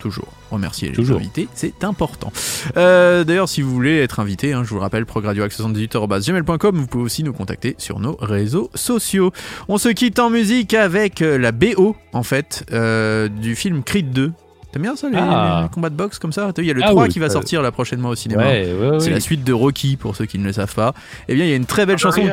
Toujours. 0.00 0.28
Remercier 0.50 0.88
les 0.88 0.94
Toujours. 0.94 1.18
invités, 1.18 1.46
c'est 1.54 1.84
important. 1.84 2.32
Euh, 2.76 3.22
D'ailleurs, 3.22 3.48
si 3.48 3.62
vous 3.62 3.70
voulez 3.70 3.98
être 4.00 4.18
invité, 4.18 4.52
hein, 4.52 4.62
je 4.64 4.70
vous 4.70 4.76
le 4.76 4.80
rappelle, 4.80 5.04
progradioaxe78.gmail.com, 5.04 6.76
vous 6.76 6.86
pouvez 6.86 7.04
aussi 7.04 7.22
nous 7.22 7.32
contacter 7.32 7.74
sur 7.78 8.00
nos 8.00 8.16
réseaux 8.20 8.70
sociaux. 8.74 9.32
On 9.68 9.78
se 9.78 9.88
quitte 9.90 10.18
en 10.18 10.30
musique 10.30 10.74
avec 10.74 11.22
euh, 11.22 11.38
la 11.38 11.52
BO, 11.52 11.96
en 12.12 12.22
fait, 12.22 12.64
euh, 12.72 13.28
du 13.28 13.54
film 13.54 13.82
Creed 13.82 14.10
2. 14.12 14.32
T'aimes 14.72 14.82
bien 14.82 14.94
ça, 14.96 15.08
les, 15.08 15.16
Ah. 15.18 15.62
les 15.64 15.68
combats 15.74 15.90
de 15.90 15.96
boxe 15.96 16.18
comme 16.18 16.32
ça? 16.32 16.50
Il 16.58 16.64
y 16.64 16.70
a 16.70 16.74
le 16.74 16.80
Ah 16.84 16.90
3 16.90 17.02
oui, 17.04 17.08
qui 17.08 17.18
va 17.18 17.28
sortir 17.28 17.60
là 17.60 17.72
prochainement 17.72 18.08
au 18.10 18.14
cinéma. 18.14 18.44
Ouais, 18.44 18.72
ouais, 18.72 18.88
ouais. 18.90 19.00
C'est 19.00 19.10
la 19.10 19.18
suite 19.20 19.42
de 19.44 19.52
Rocky, 19.52 19.96
pour 19.96 20.14
ceux 20.16 20.26
qui 20.26 20.38
ne 20.38 20.44
le 20.44 20.52
savent 20.52 20.74
pas. 20.74 20.94
Eh 21.28 21.34
bien, 21.34 21.44
il 21.44 21.50
y 21.50 21.52
a 21.52 21.56
une 21.56 21.66
très 21.66 21.86
belle 21.86 21.98
chanson 21.98 22.20
qui, 22.22 22.28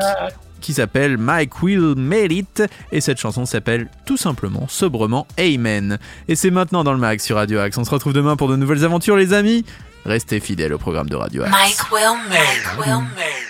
qui 0.61 0.73
s'appelle 0.73 1.17
Mike 1.17 1.61
Will 1.61 1.95
Made 1.95 2.31
It, 2.31 2.63
et 2.91 3.01
cette 3.01 3.19
chanson 3.19 3.45
s'appelle 3.45 3.89
tout 4.05 4.17
simplement, 4.17 4.67
sobrement, 4.67 5.27
Amen. 5.37 5.97
Et 6.27 6.35
c'est 6.35 6.51
maintenant 6.51 6.83
dans 6.83 6.93
le 6.93 6.99
mag 6.99 7.19
sur 7.19 7.35
Radio 7.35 7.59
Axe. 7.59 7.77
On 7.77 7.83
se 7.83 7.91
retrouve 7.91 8.13
demain 8.13 8.35
pour 8.35 8.47
de 8.47 8.55
nouvelles 8.55 8.85
aventures, 8.85 9.15
les 9.15 9.33
amis. 9.33 9.65
Restez 10.05 10.39
fidèles 10.39 10.73
au 10.73 10.77
programme 10.77 11.09
de 11.09 11.15
Radio 11.15 11.43
Axe. 11.43 11.51
Mike 11.51 11.91
will 11.91 12.17
Mike 12.29 12.77
will 12.79 12.87
Yeah, 12.87 13.46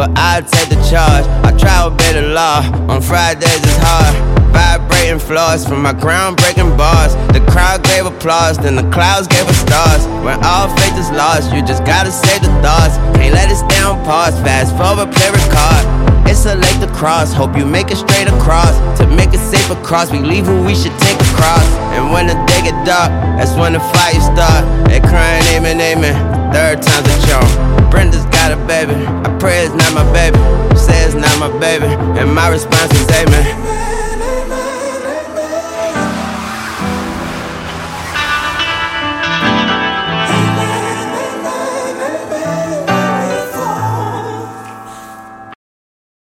but 0.00 0.16
I 0.16 0.40
take 0.40 0.72
the 0.72 0.80
charge. 0.88 1.28
I 1.44 1.52
try 1.60 1.84
to 1.84 1.92
obey 1.92 2.16
the 2.16 2.32
law. 2.32 2.64
On 2.88 3.02
Fridays 3.04 3.44
it's 3.52 3.76
hard. 3.84 4.16
Vibrating 4.48 5.20
floors 5.20 5.68
from 5.68 5.82
my 5.82 5.92
groundbreaking 5.92 6.72
bars. 6.80 7.12
The 7.36 7.44
crowd 7.52 7.84
gave 7.84 8.06
applause, 8.06 8.56
then 8.56 8.76
the 8.80 8.88
clouds 8.96 9.28
gave 9.28 9.44
us 9.44 9.60
stars. 9.60 10.08
When 10.24 10.40
all 10.40 10.72
faith 10.80 10.96
is 10.96 11.10
lost, 11.12 11.52
you 11.52 11.60
just 11.60 11.84
gotta 11.84 12.10
save 12.10 12.40
the 12.40 12.48
thoughts. 12.64 12.96
Can't 13.12 13.34
let 13.36 13.52
stay 13.52 13.82
on 13.84 14.00
pause. 14.08 14.32
Fast 14.40 14.72
forward, 14.80 15.12
play 15.12 15.28
record. 15.36 15.84
It's 16.24 16.46
a 16.46 16.54
lake 16.54 16.80
to 16.80 16.88
cross. 16.96 17.34
Hope 17.34 17.54
you 17.54 17.66
make 17.66 17.90
it 17.90 18.00
straight 18.00 18.28
across. 18.32 18.72
To 19.00 19.06
make 19.06 19.36
it 19.36 19.44
safe 19.52 19.68
across, 19.68 20.10
we 20.10 20.20
leave 20.20 20.46
who 20.46 20.64
we 20.64 20.74
should 20.74 20.96
take 20.96 21.20
across. 21.28 21.66
And 21.92 22.08
when 22.08 22.24
the 22.26 22.40
day 22.48 22.72
get 22.72 22.78
dark, 22.88 23.12
that's 23.36 23.52
when 23.52 23.74
the 23.74 23.84
fire 23.92 24.20
start. 24.32 24.64
They 24.88 25.00
crying, 25.00 25.44
amen, 25.52 25.76
amen. 25.78 26.39
Third 26.52 26.82
time's 26.82 27.08
a 27.08 27.26
charm. 27.26 27.90
Brenda's 27.90 28.24
got 28.26 28.50
a 28.52 28.56
baby. 28.66 29.06
I 29.06 29.36
pray 29.38 29.64
it's 29.64 29.74
not 29.74 29.94
my 29.94 30.04
baby. 30.12 30.38
Say 30.76 31.04
it's 31.04 31.14
not 31.14 31.38
my 31.38 31.50
baby. 31.58 31.86
And 32.18 32.34
my 32.34 32.48
response 32.48 32.92
is 32.92 33.08
amen. 33.08 33.79